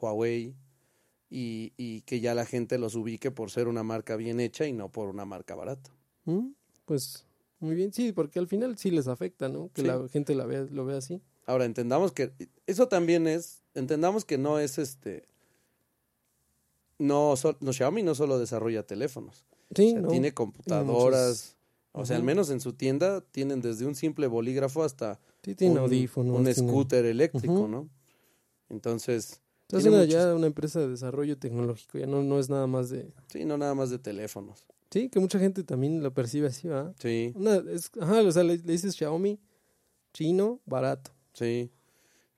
Huawei 0.00 0.54
y, 1.30 1.72
y 1.76 2.00
que 2.02 2.20
ya 2.20 2.34
la 2.34 2.46
gente 2.46 2.78
los 2.78 2.94
ubique 2.94 3.30
por 3.30 3.50
ser 3.50 3.68
una 3.68 3.82
marca 3.82 4.16
bien 4.16 4.40
hecha 4.40 4.66
y 4.66 4.72
no 4.72 4.90
por 4.90 5.08
una 5.08 5.24
marca 5.24 5.54
barata. 5.54 5.90
Mm, 6.24 6.48
Pues 6.84 7.24
muy 7.60 7.74
bien, 7.74 7.92
sí, 7.92 8.12
porque 8.12 8.38
al 8.38 8.46
final 8.48 8.78
sí 8.78 8.90
les 8.90 9.08
afecta, 9.08 9.48
¿no? 9.48 9.70
Que 9.74 9.82
Sí. 9.82 9.86
la 9.88 10.08
gente 10.08 10.34
la 10.34 10.46
vea, 10.46 10.66
lo 10.70 10.84
vea 10.84 10.98
así. 10.98 11.20
Ahora 11.46 11.64
entendamos 11.64 12.12
que 12.12 12.32
eso 12.66 12.88
también 12.88 13.26
es, 13.26 13.62
entendamos 13.74 14.24
que 14.24 14.38
no 14.38 14.58
es 14.58 14.78
este, 14.78 15.26
no, 16.98 17.36
so- 17.36 17.56
no 17.60 17.72
Xiaomi 17.72 18.02
no 18.02 18.14
solo 18.14 18.38
desarrolla 18.38 18.82
teléfonos, 18.86 19.44
Sí, 19.74 19.88
O 19.88 19.92
sea, 19.92 20.00
¿no? 20.00 20.08
tiene 20.08 20.32
computadoras, 20.32 21.56
o 21.92 22.06
sea, 22.06 22.16
al 22.16 22.22
menos 22.22 22.48
en 22.50 22.60
su 22.60 22.72
tienda 22.72 23.20
tienen 23.20 23.60
desde 23.60 23.84
un 23.86 23.94
simple 23.94 24.26
bolígrafo 24.26 24.82
hasta 24.82 25.20
Sí, 25.42 25.54
un, 25.66 25.78
audífonos. 25.78 26.36
un 26.38 26.54
scooter 26.54 27.04
eléctrico. 27.06 27.66
¿no? 27.68 27.88
Entonces, 28.68 29.40
Es 29.70 29.84
una, 29.84 29.98
muchos- 29.98 30.12
ya 30.12 30.34
una 30.34 30.46
empresa 30.46 30.80
de 30.80 30.88
desarrollo 30.88 31.36
tecnológico, 31.38 31.98
ya 31.98 32.06
no, 32.06 32.22
no 32.22 32.38
es 32.38 32.48
nada 32.48 32.66
más 32.66 32.88
de... 32.88 33.12
sí, 33.28 33.44
no 33.44 33.58
nada 33.58 33.74
más 33.74 33.90
de 33.90 33.98
teléfonos. 33.98 34.66
Sí, 34.90 35.10
que 35.10 35.20
mucha 35.20 35.38
gente 35.38 35.62
también 35.64 36.02
lo 36.02 36.14
percibe 36.14 36.46
así, 36.46 36.68
¿verdad? 36.68 36.94
Sí, 36.98 37.32
Una, 37.34 37.56
es, 37.56 37.90
ajá, 38.00 38.22
o 38.22 38.32
sea, 38.32 38.42
le, 38.44 38.56
le 38.56 38.72
dices 38.72 38.96
Xiaomi, 38.96 39.38
chino, 40.12 40.60
barato. 40.66 41.10
sí. 41.32 41.70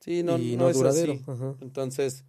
Sí, 0.01 0.23
no, 0.23 0.37
y 0.39 0.55
no, 0.55 0.63
no, 0.63 0.69
es 0.69 0.77
duradero. 0.77 1.13
así. 1.13 1.23
Ajá. 1.27 1.55
Entonces, 1.61 2.25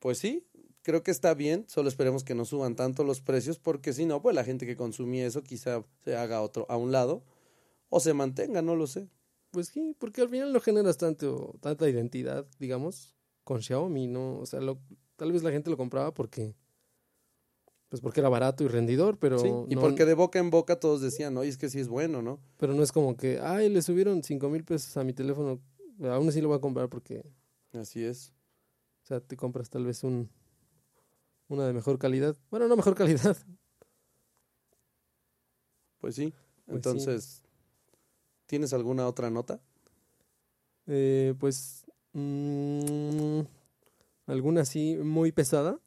pues 0.00 0.18
sí, 0.18 0.44
creo 0.82 1.04
que 1.04 1.12
está 1.12 1.32
bien, 1.32 1.64
solo 1.68 1.88
esperemos 1.88 2.24
que 2.24 2.34
no 2.34 2.44
suban 2.44 2.74
tanto 2.74 3.04
los 3.04 3.20
precios, 3.20 3.60
porque 3.60 3.92
si 3.92 4.04
no, 4.04 4.20
pues 4.20 4.34
la 4.34 4.42
gente 4.42 4.66
que 4.66 4.74
consumía 4.76 5.24
eso 5.24 5.44
quizá 5.44 5.84
se 6.04 6.16
haga 6.16 6.42
otro 6.42 6.66
a 6.68 6.76
un 6.76 6.90
lado 6.90 7.22
o 7.88 8.00
se 8.00 8.14
mantenga, 8.14 8.62
no 8.62 8.74
lo 8.74 8.88
sé. 8.88 9.08
Pues 9.52 9.68
sí, 9.68 9.94
porque 9.96 10.22
al 10.22 10.28
final 10.28 10.52
no 10.52 10.60
generas 10.60 10.98
tanto, 10.98 11.54
tanta 11.60 11.88
identidad, 11.88 12.44
digamos, 12.58 13.14
con 13.44 13.62
Xiaomi, 13.62 14.06
¿no? 14.06 14.38
O 14.38 14.46
sea, 14.46 14.60
lo, 14.60 14.78
tal 15.16 15.32
vez 15.32 15.42
la 15.42 15.50
gente 15.50 15.70
lo 15.70 15.76
compraba 15.76 16.12
porque... 16.12 16.54
Pues 17.88 18.00
porque 18.00 18.18
era 18.20 18.28
barato 18.28 18.64
y 18.64 18.68
rendidor, 18.68 19.18
pero... 19.18 19.38
Sí, 19.38 19.48
y 19.68 19.76
no, 19.76 19.80
porque 19.80 20.04
de 20.04 20.14
boca 20.14 20.40
en 20.40 20.50
boca 20.50 20.80
todos 20.80 21.00
decían, 21.00 21.36
oye, 21.36 21.50
es 21.50 21.58
que 21.58 21.68
sí 21.68 21.78
es 21.78 21.86
bueno, 21.86 22.22
¿no? 22.22 22.40
Pero 22.56 22.74
no 22.74 22.82
es 22.82 22.90
como 22.90 23.16
que, 23.16 23.38
ay, 23.40 23.68
le 23.68 23.82
subieron 23.82 24.24
cinco 24.24 24.48
mil 24.48 24.64
pesos 24.64 24.96
a 24.96 25.04
mi 25.04 25.12
teléfono, 25.12 25.60
aún 26.02 26.28
así 26.28 26.40
lo 26.40 26.48
voy 26.48 26.56
a 26.56 26.60
comprar 26.60 26.88
porque, 26.88 27.24
Así 27.72 28.02
es. 28.04 28.32
o 29.04 29.06
sea, 29.06 29.20
te 29.20 29.36
compras 29.36 29.70
tal 29.70 29.84
vez 29.84 30.02
un 30.02 30.28
una 31.48 31.66
de 31.66 31.72
mejor 31.72 31.98
calidad. 31.98 32.36
Bueno, 32.50 32.68
no 32.68 32.76
mejor 32.76 32.94
calidad. 32.94 33.36
Pues 35.98 36.16
sí. 36.16 36.34
Pues 36.66 36.66
sí. 36.66 36.74
Entonces, 36.76 37.42
¿tienes 38.44 38.74
alguna 38.74 39.08
otra 39.08 39.30
nota? 39.30 39.58
Eh, 40.86 41.32
pues, 41.40 41.83
mm, 42.14 43.40
alguna 44.26 44.62
así 44.62 44.96
muy 44.96 45.32
pesada. 45.32 45.78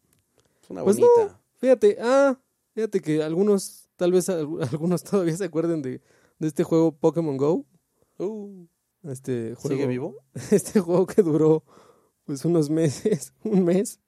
Es 0.64 0.70
una 0.70 0.84
Pues 0.84 0.98
bonita. 1.00 1.40
Fíjate, 1.58 1.98
ah, 2.00 2.40
fíjate 2.74 3.02
que 3.02 3.24
algunos, 3.24 3.88
tal 3.96 4.12
vez 4.12 4.30
al- 4.30 4.48
algunos 4.72 5.04
todavía 5.04 5.36
se 5.36 5.46
acuerden 5.46 5.82
de, 5.82 6.02
de 6.40 6.48
este 6.48 6.64
juego 6.64 6.92
Pokémon 6.92 7.38
Go. 7.38 7.66
Uh, 8.20 8.66
Este 9.04 9.56
juego, 9.56 9.76
¿Sigue 9.76 9.88
vivo? 9.88 10.16
Este 10.52 10.80
juego 10.80 11.06
que 11.08 11.22
duró 11.24 11.64
pues 12.26 12.44
unos 12.46 12.70
meses, 12.70 13.34
un 13.44 13.64
mes. 13.64 14.00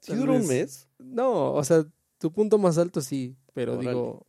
¿Sí 0.00 0.14
duró 0.16 0.34
un 0.34 0.46
mes? 0.46 0.88
No, 0.98 1.52
o 1.54 1.62
sea, 1.64 1.86
tu 2.18 2.32
punto 2.32 2.58
más 2.58 2.78
alto 2.78 3.00
sí, 3.00 3.36
pero 3.52 3.76
digo, 3.76 4.26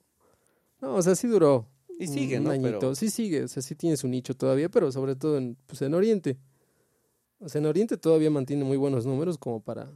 no, 0.82 0.96
o 0.96 1.02
sea, 1.02 1.16
sí 1.16 1.28
duró. 1.28 1.68
Y 1.98 2.08
un- 2.08 2.14
sigue, 2.14 2.38
un 2.40 2.44
¿no? 2.46 2.50
añito. 2.52 2.80
Pero, 2.80 2.96
Sí 2.96 3.10
sigue, 3.10 3.44
o 3.44 3.48
sea, 3.48 3.62
sí 3.64 3.76
tiene 3.76 3.96
su 3.98 4.08
nicho 4.08 4.36
todavía, 4.36 4.70
pero 4.70 4.92
sobre 4.92 5.16
todo 5.16 5.38
en, 5.38 5.58
pues 5.66 5.82
en 5.82 5.94
Oriente. 5.94 6.38
O 7.42 7.50
sea, 7.50 7.60
en 7.60 7.66
Oriente 7.66 7.98
todavía 7.98 8.30
mantiene 8.30 8.64
muy 8.64 8.78
buenos 8.78 9.06
números 9.06 9.38
como 9.38 9.62
para, 9.62 9.92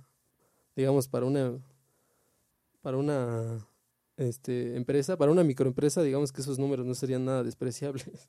digamos, 0.75 1.07
para 1.07 1.27
una, 1.27 1.59
para 2.81 2.97
una 2.97 3.67
este, 4.17 4.75
empresa, 4.75 5.15
para 5.15 5.31
una 5.31 5.43
microempresa, 5.43 6.01
digamos 6.01 6.31
que 6.31 6.41
esos 6.41 6.57
números 6.57 6.87
no 6.87 6.95
serían 6.95 7.23
nada 7.23 7.43
despreciables. 7.43 8.27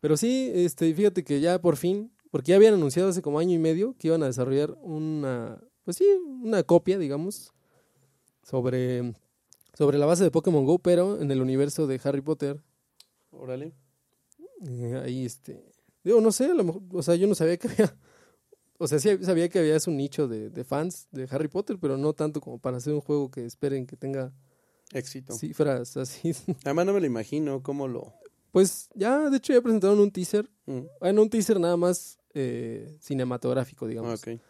Pero 0.00 0.16
sí, 0.16 0.52
este, 0.54 0.94
fíjate 0.94 1.24
que 1.24 1.40
ya 1.40 1.60
por 1.60 1.76
fin, 1.76 2.12
porque 2.30 2.50
ya 2.50 2.56
habían 2.56 2.74
anunciado 2.74 3.08
hace 3.08 3.22
como 3.22 3.40
año 3.40 3.54
y 3.54 3.58
medio 3.58 3.96
que 3.98 4.06
iban 4.06 4.22
a 4.22 4.26
desarrollar 4.26 4.76
una, 4.82 5.60
pues 5.82 5.96
sí, 5.96 6.06
una 6.42 6.62
copia, 6.62 6.98
digamos, 6.98 7.52
sobre, 8.44 9.14
sobre 9.74 9.98
la 9.98 10.06
base 10.06 10.22
de 10.22 10.30
Pokémon 10.30 10.64
Go, 10.64 10.78
pero 10.78 11.20
en 11.20 11.28
el 11.32 11.42
universo 11.42 11.88
de 11.88 12.00
Harry 12.04 12.20
Potter. 12.20 12.62
Órale. 13.32 13.72
Eh, 14.64 15.02
ahí, 15.04 15.26
este, 15.26 15.64
digo, 16.10 16.20
no 16.20 16.32
sé, 16.32 16.46
a 16.46 16.54
lo 16.54 16.64
mejor, 16.64 16.82
o 16.92 17.02
sea, 17.02 17.14
yo 17.16 17.26
no 17.26 17.34
sabía 17.34 17.56
que 17.56 17.68
había, 17.68 17.96
o 18.78 18.86
sea, 18.88 18.98
sí 18.98 19.08
sabía 19.22 19.48
que 19.48 19.58
había 19.58 19.76
un 19.86 19.96
nicho 19.96 20.28
de, 20.28 20.50
de 20.50 20.64
fans 20.64 21.08
de 21.10 21.26
Harry 21.30 21.48
Potter, 21.48 21.78
pero 21.80 21.96
no 21.96 22.12
tanto 22.12 22.40
como 22.40 22.58
para 22.58 22.76
hacer 22.78 22.92
un 22.94 23.00
juego 23.00 23.30
que 23.30 23.44
esperen 23.44 23.86
que 23.86 23.96
tenga 23.96 24.32
Éxito. 24.92 25.34
cifras 25.34 25.96
así. 25.96 26.32
Además 26.64 26.86
no 26.86 26.92
me 26.92 27.00
lo 27.00 27.06
imagino 27.06 27.62
cómo 27.62 27.88
lo... 27.88 28.12
Pues 28.52 28.88
ya, 28.94 29.28
de 29.28 29.36
hecho, 29.36 29.52
ya 29.52 29.60
presentaron 29.60 29.98
un 30.00 30.10
teaser, 30.10 30.48
Mm. 30.66 30.80
bueno, 31.00 31.22
un 31.22 31.30
teaser 31.30 31.60
nada 31.60 31.76
más 31.76 32.18
eh, 32.34 32.96
cinematográfico, 33.00 33.86
digamos. 33.86 34.26
Ah, 34.26 34.32
ok. 34.32 34.40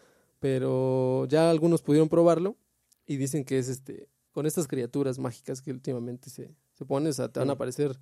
pero 0.41 1.27
ya 1.29 1.51
algunos 1.51 1.83
pudieron 1.83 2.09
probarlo 2.09 2.57
y 3.07 3.17
dicen 3.17 3.45
que 3.45 3.59
es 3.59 3.69
este 3.69 4.09
con 4.33 4.45
estas 4.47 4.67
criaturas 4.69 5.19
mágicas 5.19 5.63
que 5.63 5.71
últimamente 5.71 6.29
se, 6.31 6.55
se 6.75 6.85
ponen, 6.85 7.09
o 7.09 7.13
sea, 7.13 7.29
te 7.31 7.41
van 7.41 7.49
a 7.51 7.53
Mm. 7.53 7.57
aparecer 7.57 7.99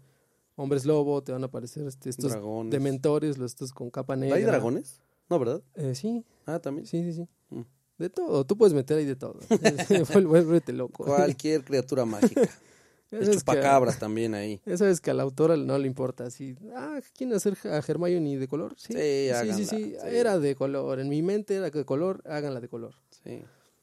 hombres 0.57 0.85
lobo, 0.85 1.23
te 1.23 1.33
van 1.33 1.43
a 1.43 1.47
aparecer 1.47 1.87
este, 1.87 2.11
estos 2.11 2.31
Dragones. 2.33 2.71
dementores, 2.73 3.39
los 3.39 3.53
estos 3.53 3.73
con 3.73 3.91
capa 3.91 4.17
negra. 4.17 4.37
¿Hay 4.37 4.43
dragones? 4.45 5.01
No, 5.29 5.39
¿verdad? 5.39 5.63
Eh, 5.75 5.95
sí, 5.95 6.25
Ah, 6.47 6.59
también. 6.59 6.87
sí, 6.87 7.03
sí, 7.03 7.13
sí. 7.15 7.29
Mm. 7.51 7.63
De 7.99 8.11
todo, 8.11 8.45
tú 8.45 8.57
puedes 8.57 8.75
meter 8.75 8.99
ahí 8.99 9.05
de 9.07 9.17
todo. 9.17 9.39
Vuélvete 10.29 10.73
loco. 10.73 11.05
Cualquier 11.05 11.65
criatura 11.65 12.05
mágica. 12.07 12.43
El 13.11 13.21
sabes 13.21 13.29
que 13.29 13.37
chupacabras 13.39 13.99
también 14.01 14.35
ahí. 14.35 14.61
Ya 14.67 14.77
sabes 14.77 15.01
que 15.01 15.11
a 15.13 15.15
la 15.15 15.23
autora 15.23 15.57
no 15.57 15.79
le 15.79 15.87
importa 15.87 16.25
así. 16.25 16.57
Ah, 16.75 16.99
¿quieren 17.17 17.37
hacer 17.37 17.57
a 17.65 17.77
Hermione 17.79 18.37
de 18.39 18.49
color? 18.49 18.75
Sí, 18.77 18.93
Sí, 18.95 18.99
sí, 18.99 19.31
háganla, 19.31 19.55
sí, 19.57 19.65
sí, 19.67 19.77
sí. 19.77 19.97
Era 20.03 20.39
de 20.41 20.57
color. 20.57 20.99
En 20.99 21.09
mi 21.09 21.23
mente 21.23 21.55
era 21.55 21.71
de 21.71 21.85
color, 21.85 22.23
háganla 22.27 22.61
de 22.61 22.69
color. 22.69 22.97
Sí. 23.23 23.41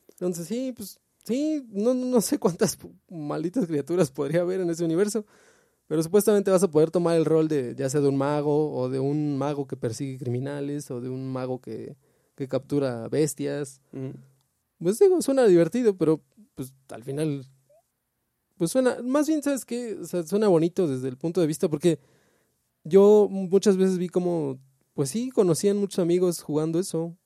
Entonces, 0.09 0.47
sí, 0.47 0.73
pues, 0.75 0.99
sí, 1.23 1.65
no, 1.69 1.93
no 1.93 2.19
sé 2.19 2.39
cuántas 2.39 2.77
malditas 3.09 3.65
criaturas 3.67 4.11
podría 4.11 4.41
haber 4.41 4.59
en 4.59 4.69
ese 4.69 4.83
universo, 4.83 5.25
pero 5.91 6.01
supuestamente 6.03 6.49
vas 6.49 6.63
a 6.63 6.71
poder 6.71 6.89
tomar 6.89 7.17
el 7.17 7.25
rol 7.25 7.49
de, 7.49 7.75
ya 7.75 7.89
sea 7.89 7.99
de 7.99 8.07
un 8.07 8.15
mago, 8.15 8.73
o 8.73 8.87
de 8.87 9.01
un 9.01 9.37
mago 9.37 9.67
que 9.67 9.75
persigue 9.75 10.17
criminales, 10.17 10.89
o 10.89 11.01
de 11.01 11.09
un 11.09 11.29
mago 11.29 11.59
que, 11.59 11.97
que 12.35 12.47
captura 12.47 13.09
bestias. 13.09 13.81
Ujú. 13.91 14.13
Pues 14.79 14.97
digo, 14.99 15.21
suena 15.21 15.45
divertido, 15.45 15.97
pero 15.97 16.21
pues 16.55 16.73
al 16.93 17.03
final, 17.03 17.45
pues 18.55 18.71
suena, 18.71 18.99
más 19.03 19.27
bien, 19.27 19.43
¿sabes 19.43 19.65
qué? 19.65 19.97
O 20.01 20.05
sea, 20.05 20.23
suena 20.23 20.47
bonito 20.47 20.87
desde 20.87 21.09
el 21.09 21.17
punto 21.17 21.41
de 21.41 21.47
vista, 21.47 21.67
porque 21.67 21.99
yo 22.85 23.27
muchas 23.29 23.75
veces 23.75 23.97
vi 23.97 24.07
como, 24.07 24.59
pues 24.93 25.09
sí, 25.09 25.29
conocían 25.29 25.75
muchos 25.75 25.99
amigos 25.99 26.41
jugando 26.41 26.79
eso. 26.79 27.17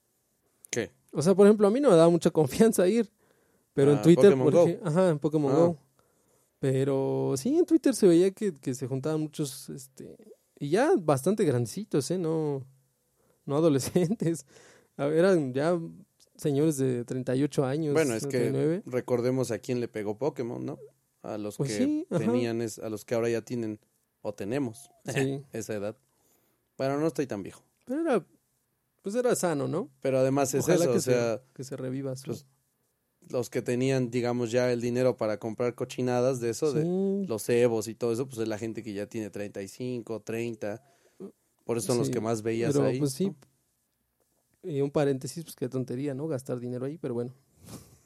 ¿Qué? 0.71 0.89
O 1.11 1.21
sea, 1.21 1.35
por 1.35 1.45
ejemplo, 1.45 1.67
a 1.67 1.69
mí 1.69 1.79
no 1.79 1.91
me 1.91 1.97
daba 1.97 2.09
mucha 2.09 2.31
confianza 2.71 2.87
ir. 2.87 3.11
Pero 3.75 3.91
en 3.91 3.97
Ah, 3.99 4.01
Twitter, 4.01 4.35
Pokémon 4.35 4.51
por 4.51 4.87
ajá, 4.87 5.09
en 5.09 5.19
Pokémon 5.19 5.51
Ah. 5.51 5.55
Go. 5.55 5.77
Pero 6.71 7.35
sí, 7.37 7.55
en 7.59 7.65
Twitter 7.65 7.93
se 7.93 8.07
veía 8.07 8.31
que, 8.31 8.51
que 8.53 8.73
se 8.73 8.87
juntaban 8.87 9.21
muchos, 9.21 9.69
este, 9.69 10.17
y 10.57 10.69
ya 10.69 10.93
bastante 10.97 11.45
grandecitos, 11.45 12.09
¿eh? 12.09 12.17
No, 12.17 12.65
no 13.45 13.55
adolescentes. 13.57 14.47
A 14.97 15.05
ver, 15.05 15.19
Eran 15.19 15.53
ya 15.53 15.79
señores 16.37 16.77
de 16.77 17.05
38 17.05 17.65
años. 17.65 17.93
Bueno, 17.93 18.15
es 18.15 18.23
que 18.23 18.39
39. 18.39 18.81
recordemos 18.87 19.51
a 19.51 19.59
quién 19.59 19.79
le 19.79 19.87
pegó 19.87 20.17
Pokémon, 20.17 20.65
¿no? 20.65 20.79
A 21.21 21.37
los 21.37 21.57
Pues 21.57 21.71
que 21.71 21.77
sí, 21.77 22.07
tenían, 22.09 22.61
es, 22.61 22.79
a 22.79 22.89
los 22.89 23.05
que 23.05 23.13
ahora 23.13 23.29
ya 23.29 23.41
tienen 23.41 23.79
o 24.21 24.33
tenemos 24.33 24.89
Sí. 25.13 25.43
esa 25.53 25.75
edad. 25.75 25.95
Bueno, 26.79 26.97
no 26.99 27.05
estoy 27.07 27.27
tan 27.27 27.43
viejo. 27.43 27.61
Pero 27.85 28.01
era, 28.01 28.25
pues 29.03 29.13
era 29.13 29.35
sano, 29.35 29.67
¿no? 29.67 29.91
Pero 30.01 30.17
además 30.17 30.51
es 30.55 30.63
Ojalá 30.63 30.85
eso, 30.85 30.91
que 30.93 30.97
o 30.97 31.01
sea, 31.01 31.37
se, 31.37 31.43
que 31.53 31.63
se 31.63 31.77
reviva 31.77 32.15
su... 32.15 32.25
pues, 32.25 32.45
los 33.29 33.49
que 33.49 33.61
tenían, 33.61 34.11
digamos, 34.11 34.51
ya 34.51 34.71
el 34.71 34.81
dinero 34.81 35.17
para 35.17 35.39
comprar 35.39 35.75
cochinadas 35.75 36.39
de 36.39 36.49
eso, 36.51 36.71
de 36.73 37.25
los 37.27 37.43
cebos 37.43 37.87
y 37.87 37.95
todo 37.95 38.13
eso, 38.13 38.27
pues 38.27 38.39
es 38.39 38.47
la 38.47 38.57
gente 38.57 38.83
que 38.83 38.93
ya 38.93 39.07
tiene 39.07 39.29
35, 39.29 40.21
30. 40.21 40.81
Por 41.63 41.77
eso 41.77 41.87
son 41.87 41.97
los 41.97 42.09
que 42.09 42.21
más 42.21 42.43
veías 42.43 42.73
pero 42.73 42.85
ahí. 42.85 42.99
pues 42.99 43.13
sí. 43.13 43.27
¿no? 43.27 44.69
Y 44.69 44.81
un 44.81 44.91
paréntesis, 44.91 45.43
pues 45.43 45.55
qué 45.55 45.69
tontería, 45.69 46.13
¿no? 46.13 46.27
Gastar 46.27 46.59
dinero 46.59 46.85
ahí, 46.85 46.97
pero 46.97 47.13
bueno. 47.13 47.33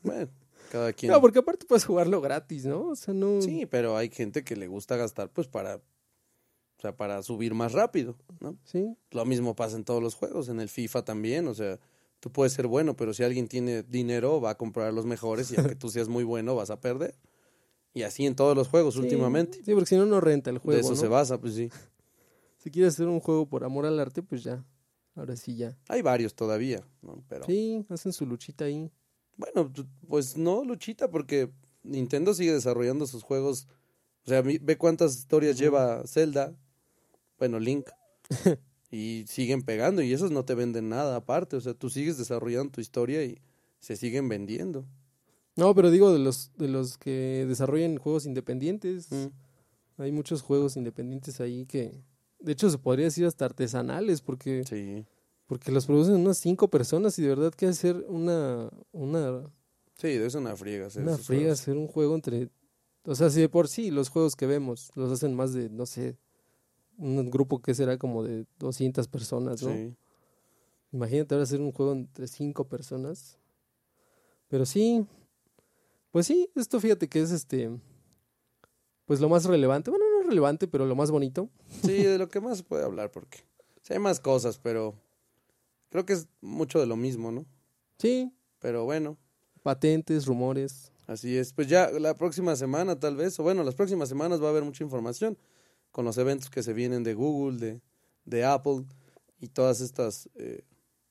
Bueno, 0.04 0.30
cada 0.72 0.94
quien. 0.94 1.12
No, 1.12 1.22
porque 1.22 1.40
aparte 1.40 1.66
puedes 1.66 1.86
jugarlo 1.86 2.22
gratis, 2.22 2.66
¿no? 2.66 2.90
O 2.90 2.96
sea, 2.96 3.14
no... 3.14 3.42
Sí, 3.42 3.66
pero 3.66 3.98
hay 3.98 4.10
gente 4.10 4.44
que 4.44 4.56
le 4.56 4.68
gusta 4.68 4.96
gastar 4.96 5.30
pues 5.30 5.48
para, 5.48 5.78
o 5.78 6.82
sea, 6.82 6.96
para 6.96 7.22
subir 7.24 7.54
más 7.54 7.74
rápido, 7.74 8.16
¿no? 8.40 8.58
Sí, 8.64 8.96
Lo 9.12 9.26
mismo 9.26 9.56
pasa 9.56 9.76
en 9.76 9.84
todos 9.84 10.02
los 10.02 10.16
juegos, 10.16 10.48
en 10.50 10.60
el 10.60 10.70
FIFA 10.70 11.04
también, 11.04 11.48
o 11.48 11.54
sea, 11.54 11.80
tú 12.20 12.32
puedes 12.32 12.54
ser 12.54 12.68
bueno, 12.68 12.96
pero 12.96 13.14
si 13.14 13.24
alguien 13.24 13.48
tiene 13.48 13.84
dinero 13.84 14.42
va 14.42 14.52
a 14.52 14.58
comprar 14.58 14.94
los 14.94 15.06
mejores 15.06 15.52
y 15.52 15.56
aunque 15.58 15.76
tú 15.76 15.90
seas 15.90 16.08
muy 16.10 16.24
bueno 16.24 16.56
vas 16.56 16.70
a 16.70 16.80
perder. 16.80 17.16
Y 17.94 18.04
así 18.04 18.26
en 18.26 18.36
todos 18.36 18.56
los 18.56 18.68
juegos 18.68 18.94
Sí, 18.96 19.00
últimamente. 19.02 19.64
Sí, 19.64 19.74
porque 19.74 19.88
si 19.88 19.96
no, 19.98 20.06
no 20.06 20.22
renta 20.22 20.50
el 20.52 20.60
juego, 20.60 20.76
de 20.76 20.82
eso 20.82 20.92
¿no? 20.92 20.96
se 20.96 21.08
basa, 21.08 21.40
pues 21.40 21.56
sí. 21.56 21.70
Si 22.58 22.70
quieres 22.72 22.94
hacer 22.94 23.08
un 23.08 23.20
juego 23.20 23.48
por 23.48 23.64
amor 23.64 23.86
al 23.86 24.00
arte, 24.00 24.22
pues 24.22 24.44
ya. 24.44 24.64
Ahora 25.16 25.36
sí 25.36 25.56
ya. 25.56 25.78
Hay 25.88 26.02
varios 26.02 26.36
todavía, 26.36 26.82
¿no? 27.02 27.24
Pero 27.28 27.46
Sí, 27.46 27.86
hacen 27.90 28.14
su 28.14 28.26
luchita 28.26 28.66
ahí. 28.66 28.92
bueno, 29.38 29.72
pues 30.08 30.38
no, 30.38 30.64
Luchita, 30.64 31.10
porque 31.10 31.50
Nintendo 31.84 32.34
sigue 32.34 32.54
desarrollando 32.54 33.08
sus 33.08 33.24
juegos. 33.24 33.68
O 34.26 34.30
sea, 34.30 34.42
ve 34.44 34.78
cuántas 34.78 35.18
historias 35.18 35.58
lleva 35.58 36.04
Zelda, 36.06 36.54
bueno, 37.40 37.58
Link, 37.60 37.88
y 38.91 39.25
siguen 39.28 39.62
pegando 39.62 40.02
y 40.02 40.13
esos 40.13 40.32
no 40.32 40.45
te 40.45 40.56
venden 40.56 40.89
nada 40.89 41.15
aparte. 41.15 41.56
O 41.56 41.62
sea, 41.62 41.73
tú 41.73 41.89
sigues 41.89 42.17
desarrollando 42.17 42.71
tu 42.71 42.82
historia 42.82 43.23
y 43.23 43.39
se 43.80 43.95
siguen 43.95 44.28
vendiendo. 44.30 44.86
No, 45.56 45.75
pero 45.75 45.91
digo 45.91 46.12
de 46.12 46.19
los 46.19 46.52
de 46.58 46.67
los 46.67 46.97
que 46.97 47.45
desarrollan 47.47 47.97
juegos 47.97 48.25
independientes. 48.25 49.12
Mm. 49.12 49.28
Hay 50.02 50.12
muchos 50.12 50.41
juegos 50.41 50.78
independientes 50.78 51.41
ahí 51.41 51.65
que... 51.65 52.02
De 52.39 52.54
hecho, 52.54 52.69
se 52.69 52.78
podría 52.78 53.06
decir 53.06 53.25
hasta 53.25 53.43
artesanales, 53.43 54.21
porque, 54.21 54.63
Sí, 54.63 55.06
porque 55.45 55.73
los 55.73 55.86
producen 55.86 56.15
unas 56.15 56.38
cinco 56.38 56.69
personas 56.69 57.19
y 57.19 57.23
de 57.23 57.28
verdad 57.28 57.54
que 57.54 57.65
hacer 57.65 58.06
una, 58.08 58.69
una, 58.93 59.43
sí, 59.95 60.08
es 60.08 60.36
una 60.36 60.56
friega. 60.56 60.88
hacer 60.88 61.04
una 61.04 61.17
friega, 61.17 61.41
juegos. 61.41 61.60
hacer 61.60 61.75
un 61.75 61.88
juego 61.88 62.15
entre... 62.15 62.49
O 63.04 63.15
sea, 63.15 63.30
si 63.30 63.41
de 63.41 63.49
por 63.49 63.67
sí 63.67 63.91
los 63.91 64.08
juegos 64.08 64.38
que 64.38 64.45
vemos 64.45 64.89
los 64.95 65.12
hacen 65.12 65.36
más 65.36 65.52
de, 65.52 65.69
no 65.69 65.86
sé, 65.86 66.17
un 67.00 67.30
grupo 67.32 67.62
que 67.62 67.74
será 67.74 67.98
como 67.98 68.24
de 68.24 68.46
200 68.60 69.08
personas, 69.08 69.64
¿no? 69.64 69.74
Sí. 69.74 69.96
Imagínate 70.92 71.34
ahora 71.34 71.44
hacer 71.44 71.62
un 71.62 71.72
juego 71.72 71.94
entre 71.94 72.28
cinco 72.28 72.68
personas. 72.68 73.38
Pero 74.48 74.66
sí, 74.66 75.06
pues 76.12 76.26
sí, 76.28 76.50
esto 76.56 76.80
fíjate 76.80 77.08
que 77.08 77.22
es 77.22 77.32
este, 77.32 77.70
pues 79.06 79.22
lo 79.22 79.30
más 79.30 79.46
relevante. 79.46 79.90
Bueno, 79.92 80.06
no 80.22 80.28
relevante, 80.28 80.68
pero 80.68 80.86
lo 80.86 80.96
más 80.96 81.12
bonito. 81.12 81.50
Sí, 81.84 82.04
de 82.04 82.18
lo 82.20 82.28
que 82.28 82.42
más 82.42 82.58
se 82.58 82.64
puede 82.64 82.84
hablar, 82.84 83.12
porque 83.12 83.40
sí 83.82 83.94
hay 83.94 84.00
más 84.00 84.20
cosas, 84.20 84.60
pero 84.60 84.96
creo 85.90 86.06
que 86.06 86.14
es 86.14 86.28
mucho 86.42 86.80
de 86.80 86.86
lo 86.86 86.96
mismo, 86.96 87.32
¿no? 87.32 87.46
Sí, 87.98 88.32
Pero 88.60 88.86
bueno, 88.86 89.18
patentes, 89.62 90.26
rumores. 90.26 90.92
así 91.08 91.38
es. 91.38 91.54
Pues 91.54 91.68
ya 91.68 91.92
la 91.92 92.14
próxima 92.16 92.56
semana 92.56 93.00
tal 93.00 93.16
vez, 93.16 93.40
o 93.40 93.44
bueno, 93.44 93.64
las 93.64 93.76
próximas 93.76 94.10
semanas 94.10 94.42
va 94.42 94.48
a 94.48 94.50
haber 94.50 94.64
mucha 94.64 94.84
información 94.84 95.38
con 95.91 96.06
los 96.06 96.17
eventos 96.17 96.49
que 96.49 96.63
se 96.63 96.73
vienen 96.73 97.04
de 97.04 97.13
Google, 97.13 97.58
de, 97.58 97.82
de 98.25 98.45
Apple 98.45 98.86
y 99.39 99.47
todas 99.47 99.82
estas 99.82 100.30
eh, 100.36 100.63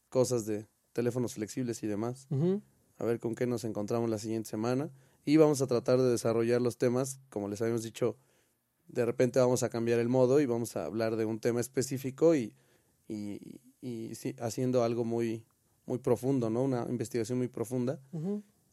cosas 0.08 0.46
de 0.46 0.66
teléfonos 0.92 1.34
flexibles 1.34 1.82
y 1.82 1.86
demás. 1.86 2.26
A 2.98 3.04
ver 3.04 3.20
con 3.20 3.34
qué 3.34 3.46
nos 3.46 3.64
encontramos 3.64 4.10
la 4.10 4.18
siguiente 4.18 4.48
semana. 4.48 4.90
Y 5.24 5.36
vamos 5.36 5.60
a 5.62 5.66
tratar 5.66 6.00
de 6.00 6.10
desarrollar 6.10 6.60
los 6.60 6.78
temas, 6.78 7.20
como 7.28 7.48
les 7.48 7.60
habíamos 7.60 7.82
dicho, 7.82 8.16
de 8.88 9.04
repente 9.04 9.38
vamos 9.38 9.62
a 9.62 9.68
cambiar 9.68 9.98
el 10.00 10.08
modo 10.08 10.40
y 10.40 10.46
vamos 10.46 10.74
a 10.76 10.86
hablar 10.86 11.16
de 11.16 11.26
un 11.26 11.38
tema 11.38 11.60
específico 11.60 12.34
y, 12.34 12.54
y, 13.06 13.60
y 13.82 14.14
sí, 14.14 14.34
haciendo 14.40 14.82
algo 14.82 15.04
muy, 15.04 15.44
muy 15.84 15.98
profundo, 15.98 16.48
¿no? 16.50 16.62
Una 16.62 16.86
investigación 16.88 17.38
muy 17.38 17.48
profunda. 17.48 18.00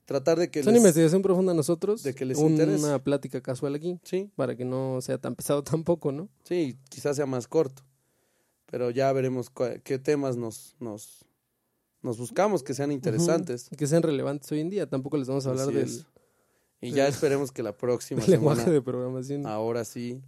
Tratar 0.05 0.37
de 0.37 0.51
que 0.51 0.59
Es 0.59 0.67
una 0.67 0.77
investigación 0.77 1.21
profunda 1.23 1.51
a 1.51 1.55
nosotros. 1.55 2.03
de 2.03 2.13
que 2.13 2.25
les 2.25 2.37
una 2.37 2.49
interese. 2.51 2.99
plática 2.99 3.41
casual 3.41 3.73
aquí, 3.75 3.99
Sí, 4.03 4.29
para 4.35 4.55
que 4.55 4.63
no 4.65 5.01
sea 5.01 5.17
tan 5.17 5.35
pesado 5.35 5.63
tampoco, 5.63 6.11
¿no? 6.11 6.29
sí, 6.43 6.77
quizás 6.89 7.15
sea 7.15 7.25
más 7.25 7.47
corto. 7.47 7.83
Pero 8.67 8.89
ya 8.91 9.11
veremos 9.13 9.51
qué 9.83 9.99
temas 9.99 10.37
nos, 10.37 10.75
nos, 10.79 11.23
nos 12.01 12.17
buscamos 12.17 12.61
que 12.63 12.73
sean 12.73 12.91
interesantes. 12.91 13.69
Que 13.77 13.87
sean 13.87 14.03
relevantes 14.03 14.51
hoy 14.51 14.59
en 14.59 14.69
día. 14.69 14.87
Tampoco 14.89 15.17
les 15.17 15.27
vamos 15.27 15.45
a 15.45 15.49
hablar 15.51 15.67
Así 15.67 15.75
del, 15.75 15.85
es. 15.85 16.05
Y 16.81 16.91
ya 16.91 17.07
esperemos 17.07 17.51
que 17.51 17.63
la 17.63 17.71
próxima 17.77 18.21
del 18.21 18.31
lenguaje 18.31 18.61
semana 18.61 18.73
de 18.73 18.81
programación. 18.81 19.45
ahora 19.47 19.85
sí 19.85 20.21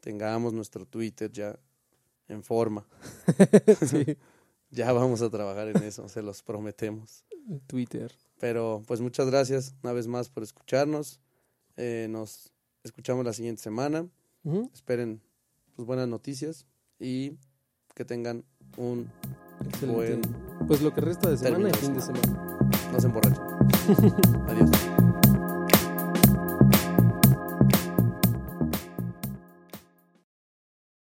tengamos 0.00 0.52
nuestro 0.52 0.84
Twitter 0.86 1.30
ya 1.30 1.58
en 2.28 2.42
forma. 2.42 2.86
sí, 3.86 4.16
Ya 4.70 4.92
vamos 4.92 5.20
a 5.22 5.30
trabajar 5.30 5.68
en 5.68 5.82
eso, 5.82 6.08
se 6.08 6.22
los 6.22 6.42
prometemos. 6.42 7.24
Twitter. 7.66 8.10
Pero 8.42 8.82
pues 8.88 9.00
muchas 9.00 9.30
gracias 9.30 9.72
una 9.84 9.92
vez 9.92 10.08
más 10.08 10.28
por 10.28 10.42
escucharnos 10.42 11.20
Eh, 11.76 12.08
nos 12.10 12.52
escuchamos 12.82 13.24
la 13.24 13.32
siguiente 13.32 13.62
semana. 13.62 14.04
Esperen 14.74 15.22
pues, 15.76 15.86
buenas 15.86 16.08
noticias 16.08 16.66
y 16.98 17.38
que 17.94 18.04
tengan 18.04 18.44
un 18.76 19.06
Excelente. 19.64 19.94
buen... 19.94 20.66
Pues 20.66 20.82
lo 20.82 20.92
que 20.92 21.00
resta 21.02 21.30
de 21.30 21.38
semana 21.38 21.68
y 21.70 21.72
fin 21.74 21.94
de 21.94 22.00
semana. 22.00 22.68
No 22.92 23.00
se 23.00 23.06
emborrachen. 23.06 23.42
Adiós. 24.48 24.70